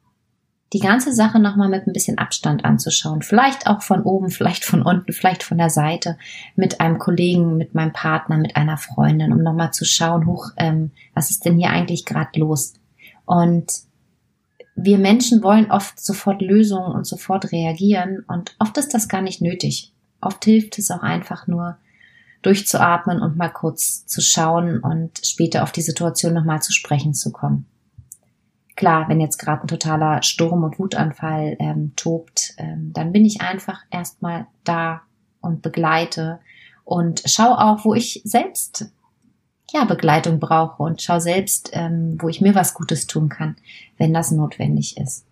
die 0.72 0.78
ganze 0.78 1.12
Sache 1.12 1.40
nochmal 1.40 1.68
mit 1.68 1.86
ein 1.86 1.92
bisschen 1.92 2.16
Abstand 2.16 2.64
anzuschauen. 2.64 3.22
Vielleicht 3.22 3.66
auch 3.66 3.82
von 3.82 4.02
oben, 4.02 4.30
vielleicht 4.30 4.64
von 4.64 4.82
unten, 4.82 5.12
vielleicht 5.12 5.42
von 5.42 5.58
der 5.58 5.70
Seite, 5.70 6.16
mit 6.54 6.80
einem 6.80 6.98
Kollegen, 6.98 7.56
mit 7.56 7.74
meinem 7.74 7.92
Partner, 7.92 8.38
mit 8.38 8.56
einer 8.56 8.78
Freundin, 8.78 9.32
um 9.32 9.42
nochmal 9.42 9.72
zu 9.72 9.84
schauen, 9.84 10.26
hoch, 10.26 10.50
ähm, 10.56 10.92
was 11.12 11.30
ist 11.30 11.44
denn 11.44 11.58
hier 11.58 11.70
eigentlich 11.70 12.06
gerade 12.06 12.38
los? 12.38 12.74
Und 13.26 13.89
wir 14.74 14.98
Menschen 14.98 15.42
wollen 15.42 15.70
oft 15.70 16.00
sofort 16.00 16.42
Lösungen 16.42 16.92
und 16.92 17.06
sofort 17.06 17.52
reagieren 17.52 18.24
und 18.26 18.54
oft 18.58 18.76
ist 18.78 18.94
das 18.94 19.08
gar 19.08 19.22
nicht 19.22 19.40
nötig. 19.40 19.92
Oft 20.20 20.44
hilft 20.44 20.78
es 20.78 20.90
auch 20.90 21.02
einfach 21.02 21.46
nur 21.46 21.76
durchzuatmen 22.42 23.20
und 23.20 23.36
mal 23.36 23.50
kurz 23.50 24.06
zu 24.06 24.20
schauen 24.20 24.80
und 24.80 25.20
später 25.24 25.62
auf 25.62 25.72
die 25.72 25.82
Situation 25.82 26.32
nochmal 26.32 26.62
zu 26.62 26.72
sprechen 26.72 27.14
zu 27.14 27.32
kommen. 27.32 27.66
Klar, 28.76 29.08
wenn 29.08 29.20
jetzt 29.20 29.38
gerade 29.38 29.62
ein 29.62 29.68
totaler 29.68 30.22
Sturm- 30.22 30.64
und 30.64 30.78
Wutanfall 30.78 31.56
ähm, 31.58 31.92
tobt, 31.96 32.54
ähm, 32.56 32.92
dann 32.94 33.12
bin 33.12 33.26
ich 33.26 33.42
einfach 33.42 33.82
erstmal 33.90 34.46
da 34.64 35.02
und 35.42 35.60
begleite 35.60 36.40
und 36.84 37.22
schau 37.26 37.52
auch, 37.54 37.84
wo 37.84 37.94
ich 37.94 38.22
selbst 38.24 38.90
ja, 39.72 39.84
Begleitung 39.84 40.40
brauche 40.40 40.82
und 40.82 41.02
schau 41.02 41.18
selbst, 41.20 41.70
ähm, 41.72 42.16
wo 42.20 42.28
ich 42.28 42.40
mir 42.40 42.54
was 42.54 42.74
Gutes 42.74 43.06
tun 43.06 43.28
kann, 43.28 43.56
wenn 43.98 44.12
das 44.12 44.30
notwendig 44.30 44.96
ist. 44.96 45.24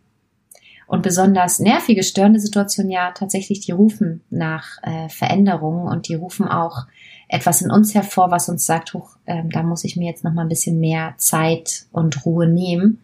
Und 0.86 1.02
besonders 1.02 1.58
nervige, 1.58 2.02
störende 2.02 2.40
Situationen 2.40 2.90
ja 2.90 3.12
tatsächlich, 3.12 3.60
die 3.60 3.72
rufen 3.72 4.22
nach 4.30 4.82
äh, 4.82 5.10
Veränderungen 5.10 5.86
und 5.86 6.08
die 6.08 6.14
rufen 6.14 6.48
auch 6.48 6.86
etwas 7.28 7.60
in 7.60 7.70
uns 7.70 7.94
hervor, 7.94 8.30
was 8.30 8.48
uns 8.48 8.64
sagt, 8.64 8.94
hoch, 8.94 9.16
äh, 9.26 9.42
da 9.50 9.62
muss 9.62 9.84
ich 9.84 9.96
mir 9.96 10.08
jetzt 10.08 10.24
noch 10.24 10.32
mal 10.32 10.42
ein 10.42 10.48
bisschen 10.48 10.80
mehr 10.80 11.14
Zeit 11.18 11.84
und 11.92 12.24
Ruhe 12.24 12.48
nehmen. 12.48 13.02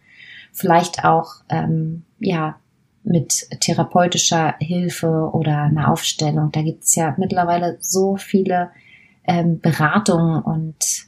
Vielleicht 0.50 1.04
auch, 1.04 1.42
ähm, 1.50 2.04
ja, 2.20 2.56
mit 3.02 3.46
therapeutischer 3.60 4.54
Hilfe 4.60 5.28
oder 5.32 5.64
einer 5.64 5.92
Aufstellung. 5.92 6.50
Da 6.52 6.62
gibt 6.62 6.84
es 6.84 6.94
ja 6.94 7.14
mittlerweile 7.18 7.76
so 7.80 8.16
viele 8.16 8.70
ähm, 9.26 9.60
Beratungen 9.60 10.40
und 10.40 11.06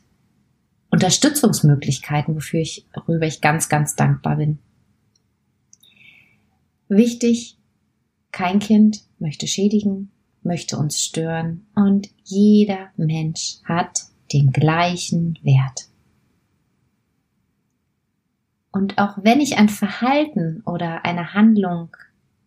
Unterstützungsmöglichkeiten, 0.96 2.34
wofür 2.34 2.60
ich, 2.60 2.86
worüber 2.94 3.26
ich 3.26 3.42
ganz, 3.42 3.68
ganz 3.68 3.96
dankbar 3.96 4.36
bin. 4.36 4.58
Wichtig, 6.88 7.58
kein 8.32 8.60
Kind 8.60 9.02
möchte 9.18 9.46
schädigen, 9.46 10.10
möchte 10.42 10.78
uns 10.78 11.02
stören 11.02 11.66
und 11.74 12.08
jeder 12.24 12.88
Mensch 12.96 13.58
hat 13.64 14.04
den 14.32 14.52
gleichen 14.52 15.38
Wert. 15.42 15.88
Und 18.72 18.96
auch 18.96 19.18
wenn 19.20 19.42
ich 19.42 19.58
ein 19.58 19.68
Verhalten 19.68 20.62
oder 20.64 21.04
eine 21.04 21.34
Handlung 21.34 21.94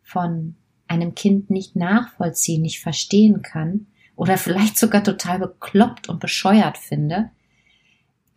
von 0.02 0.56
einem 0.88 1.14
Kind 1.14 1.52
nicht 1.52 1.76
nachvollziehen, 1.76 2.64
nicht 2.64 2.80
verstehen 2.80 3.44
kann 3.44 3.86
oder 4.16 4.40
vielleicht 4.40 4.76
sogar 4.76 5.04
total 5.04 5.38
bekloppt 5.38 6.10
und 6.10 6.20
bescheuert 6.20 6.80
finde, 6.80 7.30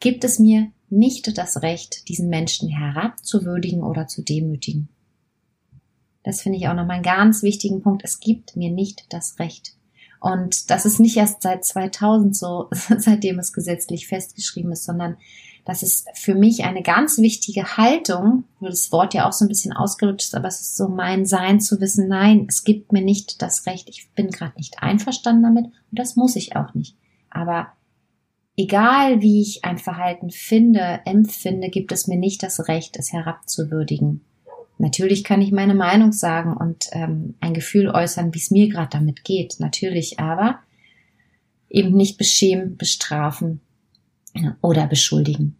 gibt 0.02 0.24
es 0.24 0.38
mir 0.38 0.70
nicht 0.90 1.38
das 1.38 1.62
Recht, 1.62 2.08
diesen 2.08 2.28
Menschen 2.28 2.68
herabzuwürdigen 2.68 3.82
oder 3.82 4.08
zu 4.08 4.22
demütigen. 4.22 4.88
Das 6.24 6.42
finde 6.42 6.58
ich 6.58 6.68
auch 6.68 6.74
nochmal 6.74 6.96
einen 6.96 7.04
ganz 7.04 7.42
wichtigen 7.42 7.82
Punkt. 7.82 8.02
Es 8.04 8.20
gibt 8.20 8.56
mir 8.56 8.70
nicht 8.70 9.06
das 9.10 9.38
Recht. 9.38 9.74
Und 10.20 10.70
das 10.70 10.86
ist 10.86 11.00
nicht 11.00 11.16
erst 11.16 11.42
seit 11.42 11.64
2000 11.64 12.36
so, 12.36 12.68
seitdem 12.98 13.38
es 13.38 13.52
gesetzlich 13.52 14.08
festgeschrieben 14.08 14.72
ist, 14.72 14.84
sondern 14.84 15.16
das 15.64 15.84
ist 15.84 16.08
für 16.14 16.34
mich 16.34 16.64
eine 16.64 16.82
ganz 16.82 17.18
wichtige 17.18 17.76
Haltung, 17.76 18.44
wo 18.58 18.66
das 18.66 18.90
Wort 18.90 19.14
ja 19.14 19.28
auch 19.28 19.32
so 19.32 19.44
ein 19.44 19.48
bisschen 19.48 19.72
ausgelutscht 19.72 20.26
ist, 20.26 20.34
aber 20.34 20.48
es 20.48 20.60
ist 20.60 20.76
so 20.76 20.88
mein 20.88 21.26
Sein 21.26 21.60
zu 21.60 21.80
wissen, 21.80 22.08
nein, 22.08 22.46
es 22.48 22.64
gibt 22.64 22.92
mir 22.92 23.02
nicht 23.02 23.40
das 23.40 23.66
Recht, 23.66 23.88
ich 23.88 24.10
bin 24.16 24.30
gerade 24.30 24.56
nicht 24.56 24.82
einverstanden 24.82 25.44
damit 25.44 25.66
und 25.66 25.74
das 25.90 26.16
muss 26.16 26.34
ich 26.34 26.56
auch 26.56 26.74
nicht. 26.74 26.96
Aber 27.30 27.68
Egal 28.56 29.22
wie 29.22 29.40
ich 29.40 29.64
ein 29.64 29.78
Verhalten 29.78 30.30
finde, 30.30 31.00
empfinde, 31.06 31.70
gibt 31.70 31.90
es 31.90 32.06
mir 32.06 32.18
nicht 32.18 32.42
das 32.42 32.68
Recht, 32.68 32.96
es 32.96 33.12
herabzuwürdigen. 33.12 34.24
Natürlich 34.78 35.24
kann 35.24 35.40
ich 35.40 35.52
meine 35.52 35.74
Meinung 35.74 36.12
sagen 36.12 36.56
und 36.56 36.88
ähm, 36.92 37.34
ein 37.40 37.54
Gefühl 37.54 37.88
äußern, 37.88 38.34
wie 38.34 38.38
es 38.38 38.50
mir 38.50 38.68
gerade 38.68 38.90
damit 38.90 39.24
geht. 39.24 39.56
Natürlich 39.58 40.18
aber 40.18 40.58
eben 41.70 41.96
nicht 41.96 42.18
beschämen, 42.18 42.76
bestrafen 42.76 43.60
oder 44.60 44.86
beschuldigen. 44.86 45.56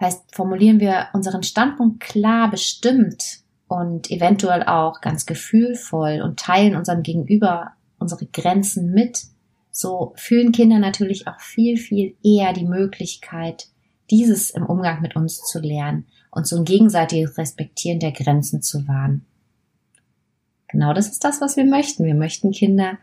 heißt, 0.00 0.34
formulieren 0.34 0.80
wir 0.80 1.08
unseren 1.12 1.42
Standpunkt 1.42 2.00
klar 2.00 2.50
bestimmt 2.50 3.40
und 3.66 4.10
eventuell 4.10 4.62
auch 4.64 5.00
ganz 5.00 5.24
gefühlvoll 5.24 6.20
und 6.22 6.38
teilen 6.38 6.76
unserem 6.76 7.02
Gegenüber 7.02 7.72
unsere 7.98 8.26
Grenzen 8.26 8.92
mit, 8.92 9.22
so 9.78 10.12
fühlen 10.16 10.50
Kinder 10.50 10.78
natürlich 10.78 11.28
auch 11.28 11.40
viel, 11.40 11.76
viel 11.76 12.16
eher 12.24 12.52
die 12.52 12.66
Möglichkeit, 12.66 13.68
dieses 14.10 14.50
im 14.50 14.66
Umgang 14.66 15.00
mit 15.00 15.14
uns 15.14 15.42
zu 15.42 15.60
lernen 15.60 16.06
und 16.30 16.48
so 16.48 16.56
ein 16.56 16.64
gegenseitiges 16.64 17.38
Respektieren 17.38 18.00
der 18.00 18.12
Grenzen 18.12 18.60
zu 18.60 18.88
wahren. 18.88 19.24
Genau 20.66 20.92
das 20.92 21.08
ist 21.08 21.22
das, 21.22 21.40
was 21.40 21.56
wir 21.56 21.64
möchten. 21.64 22.04
Wir 22.04 22.16
möchten 22.16 22.50
Kinder, 22.50 22.98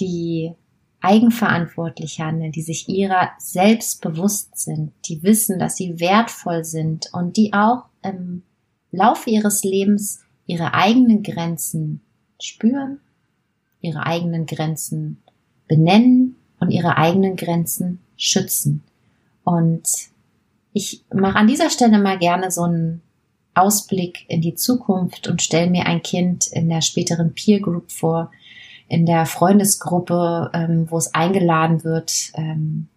die 0.00 0.52
eigenverantwortlich 1.00 2.20
handeln, 2.20 2.52
die 2.52 2.62
sich 2.62 2.88
ihrer 2.88 3.30
selbst 3.38 4.02
bewusst 4.02 4.58
sind, 4.58 4.92
die 5.06 5.22
wissen, 5.22 5.58
dass 5.58 5.76
sie 5.76 5.98
wertvoll 5.98 6.64
sind 6.64 7.08
und 7.12 7.36
die 7.36 7.54
auch 7.54 7.84
im 8.02 8.42
Laufe 8.90 9.30
ihres 9.30 9.64
Lebens 9.64 10.20
ihre 10.46 10.74
eigenen 10.74 11.22
Grenzen 11.22 12.02
spüren, 12.40 13.00
ihre 13.80 14.04
eigenen 14.04 14.46
Grenzen 14.46 15.22
benennen 15.68 16.36
und 16.60 16.70
ihre 16.70 16.96
eigenen 16.96 17.36
Grenzen 17.36 18.00
schützen. 18.16 18.82
Und 19.44 19.88
ich 20.72 21.04
mache 21.12 21.36
an 21.36 21.46
dieser 21.46 21.70
Stelle 21.70 21.98
mal 21.98 22.18
gerne 22.18 22.50
so 22.50 22.62
einen 22.62 23.02
Ausblick 23.54 24.24
in 24.28 24.40
die 24.40 24.54
Zukunft 24.54 25.28
und 25.28 25.42
stelle 25.42 25.70
mir 25.70 25.86
ein 25.86 26.02
Kind 26.02 26.46
in 26.48 26.68
der 26.68 26.80
späteren 26.80 27.34
Peer 27.34 27.60
Group 27.60 27.90
vor, 27.90 28.30
in 28.88 29.04
der 29.04 29.26
Freundesgruppe, 29.26 30.50
ähm, 30.54 30.86
wo 30.90 30.96
es 30.96 31.14
eingeladen 31.14 31.84
wird, 31.84 32.12
ähm, 32.34 32.88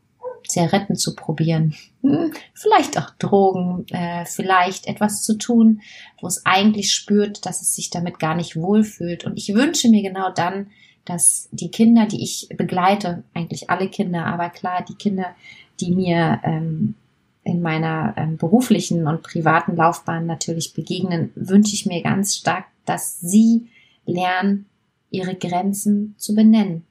Zigaretten 0.48 0.96
zu 0.96 1.16
probieren, 1.16 1.76
hm, 2.02 2.34
vielleicht 2.54 2.98
auch 2.98 3.10
Drogen, 3.20 3.86
äh, 3.90 4.26
vielleicht 4.26 4.88
etwas 4.88 5.24
zu 5.24 5.38
tun, 5.38 5.82
wo 6.20 6.28
es 6.28 6.46
eigentlich 6.46 6.94
spürt, 6.94 7.46
dass 7.46 7.62
es 7.62 7.76
sich 7.76 7.90
damit 7.90 8.20
gar 8.20 8.36
nicht 8.36 8.56
wohlfühlt. 8.56 9.24
Und 9.24 9.38
ich 9.38 9.54
wünsche 9.54 9.90
mir 9.90 10.02
genau 10.02 10.32
dann, 10.32 10.68
dass 11.06 11.50
die 11.52 11.72
Kinder, 11.72 12.06
die 12.06 12.24
ich 12.24 12.48
begleite, 12.56 13.24
eigentlich 13.34 13.70
alle 13.70 13.90
Kinder, 13.90 14.26
aber 14.26 14.50
klar, 14.50 14.86
die 14.88 14.96
Kinder, 14.96 15.36
die 15.80 15.92
mir 15.92 16.40
ähm, 16.44 16.96
in 17.44 17.62
meiner 17.62 18.14
ähm, 18.18 18.38
beruflichen 18.38 19.08
und 19.08 19.24
privaten 19.24 19.76
Laufbahn 19.76 20.26
natürlich 20.26 20.74
begegnen, 20.74 21.32
wünsche 21.36 21.74
ich 21.74 21.86
mir 21.86 22.02
ganz 22.04 22.36
stark, 22.36 22.66
dass 22.86 23.20
sie 23.20 23.68
lernen, 24.06 24.66
ihre 25.10 25.36
Grenzen 25.36 26.16
zu 26.18 26.36
benennen. 26.36 26.86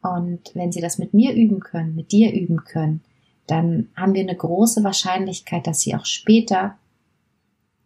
Und 0.00 0.54
wenn 0.54 0.72
sie 0.72 0.80
das 0.80 0.98
mit 0.98 1.12
mir 1.12 1.34
üben 1.34 1.60
können, 1.60 1.96
mit 1.96 2.12
dir 2.12 2.32
üben 2.32 2.64
können, 2.64 3.02
dann 3.46 3.88
haben 3.96 4.14
wir 4.14 4.22
eine 4.22 4.36
große 4.36 4.84
Wahrscheinlichkeit, 4.84 5.66
dass 5.66 5.80
sie 5.80 5.94
auch 5.94 6.04
später 6.04 6.76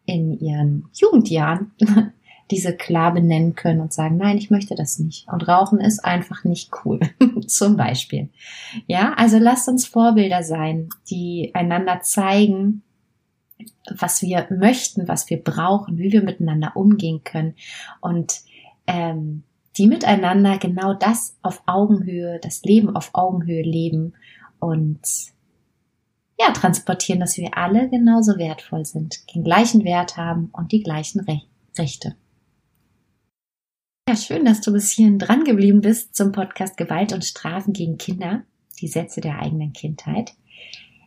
in 0.07 0.38
ihren 0.40 0.88
Jugendjahren 0.93 1.73
diese 2.51 2.77
klar 2.77 3.13
benennen 3.13 3.55
können 3.55 3.81
und 3.81 3.93
sagen, 3.93 4.17
nein, 4.17 4.39
ich 4.39 4.51
möchte 4.51 4.75
das 4.75 4.99
nicht. 4.99 5.29
Und 5.29 5.47
Rauchen 5.47 5.81
ist 5.81 6.05
einfach 6.05 6.45
nicht 6.45 6.71
cool. 6.85 7.01
Zum 7.47 7.77
Beispiel. 7.77 8.29
Ja, 8.87 9.15
also 9.15 9.39
lasst 9.39 9.69
uns 9.69 9.87
Vorbilder 9.87 10.43
sein, 10.43 10.89
die 11.11 11.53
einander 11.55 12.01
zeigen, 12.01 12.83
was 13.91 14.23
wir 14.23 14.47
möchten, 14.51 15.09
was 15.09 15.29
wir 15.31 15.43
brauchen, 15.43 15.99
wie 15.99 16.13
wir 16.13 16.23
miteinander 16.23 16.73
umgehen 16.77 17.23
können 17.25 17.55
und 18.01 18.41
ähm, 18.87 19.43
die 19.77 19.87
miteinander 19.87 20.59
genau 20.59 20.95
das 20.95 21.37
auf 21.43 21.63
Augenhöhe, 21.67 22.39
das 22.43 22.63
Leben 22.63 22.95
auf 22.95 23.11
Augenhöhe 23.13 23.63
leben 23.63 24.15
und 24.59 25.01
ja, 26.39 26.53
transportieren, 26.53 27.21
dass 27.21 27.37
wir 27.37 27.57
alle 27.57 27.89
genauso 27.91 28.39
wertvoll 28.39 28.85
sind, 28.87 29.35
den 29.35 29.45
gleichen 29.45 29.85
Wert 29.85 30.17
haben 30.17 30.49
und 30.53 30.73
die 30.73 30.83
gleichen 30.83 31.21
Re 31.21 31.43
Rechte. 31.79 32.17
Ja, 34.11 34.16
schön, 34.16 34.44
dass 34.44 34.61
du 34.61 34.73
bis 34.73 34.90
hierhin 34.90 35.20
dran 35.20 35.44
geblieben 35.44 35.83
bist 35.83 36.16
zum 36.16 36.33
Podcast 36.33 36.77
Gewalt 36.77 37.12
und 37.12 37.25
Strafen 37.25 37.73
gegen 37.73 37.96
Kinder, 37.96 38.42
die 38.81 38.88
Sätze 38.88 39.20
der 39.20 39.38
eigenen 39.38 39.73
Kindheit. 39.73 40.33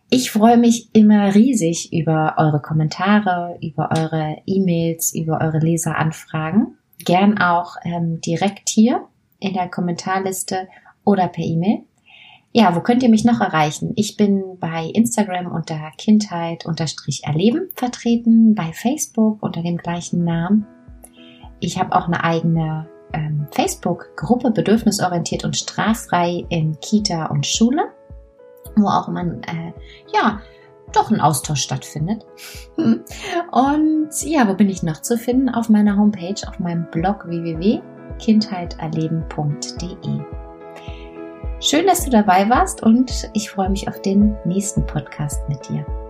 Ich 0.10 0.32
freue 0.32 0.58
mich 0.58 0.88
immer 0.94 1.36
riesig 1.36 1.92
über 1.92 2.36
eure 2.38 2.62
Kommentare, 2.62 3.58
über 3.62 3.90
eure 3.94 4.38
E-Mails, 4.46 5.14
über 5.14 5.42
eure 5.42 5.60
Leseranfragen. 5.60 6.78
Gern 7.04 7.40
auch 7.40 7.76
ähm, 7.84 8.22
direkt 8.22 8.70
hier 8.70 9.06
in 9.38 9.52
der 9.52 9.68
Kommentarliste 9.68 10.70
oder 11.04 11.28
per 11.28 11.44
E-Mail. 11.44 11.80
Ja, 12.54 12.74
wo 12.74 12.80
könnt 12.80 13.04
ihr 13.04 13.10
mich 13.10 13.26
noch 13.26 13.42
erreichen? 13.42 13.92
Ich 13.98 14.16
bin 14.16 14.58
bei 14.62 14.86
Instagram 14.86 15.52
unter 15.52 15.92
Kindheit 15.98 16.66
unterstrich 16.66 17.26
erleben 17.26 17.68
vertreten, 17.76 18.56
bei 18.56 18.72
Facebook 18.72 19.44
unter 19.44 19.62
dem 19.62 19.76
gleichen 19.76 20.24
Namen. 20.24 20.66
Ich 21.60 21.78
habe 21.78 21.94
auch 21.98 22.08
eine 22.08 22.24
eigene 22.24 22.93
ähm, 23.14 23.48
Facebook-Gruppe 23.52 24.52
bedürfnisorientiert 24.52 25.46
und 25.46 25.56
straffrei 25.56 26.46
in 26.50 26.78
Kita 26.80 27.28
und 27.28 27.46
Schule, 27.46 27.92
wo 28.76 28.88
auch 28.88 29.08
man 29.08 29.44
äh, 29.44 29.72
ja 30.14 30.42
doch 30.94 31.12
ein 31.12 31.22
Austausch 31.22 31.62
stattfindet. 31.62 32.26
und 32.78 34.10
ja, 34.24 34.48
wo 34.48 34.54
bin 34.54 34.70
ich 34.70 34.84
noch 34.84 35.02
zu 35.02 35.18
finden? 35.18 35.50
Auf 35.50 35.68
meiner 35.70 35.98
Homepage, 35.98 36.36
auf 36.48 36.60
meinem 36.60 36.86
Blog 36.92 37.28
www.kindheiterleben.de. 37.28 40.22
Schön, 41.60 41.88
dass 41.88 42.04
du 42.04 42.12
dabei 42.12 42.50
warst 42.50 42.84
und 42.84 43.30
ich 43.34 43.50
freue 43.50 43.70
mich 43.70 43.88
auf 43.88 44.02
den 44.02 44.36
nächsten 44.46 44.86
Podcast 44.86 45.48
mit 45.48 45.70
dir. 45.70 46.03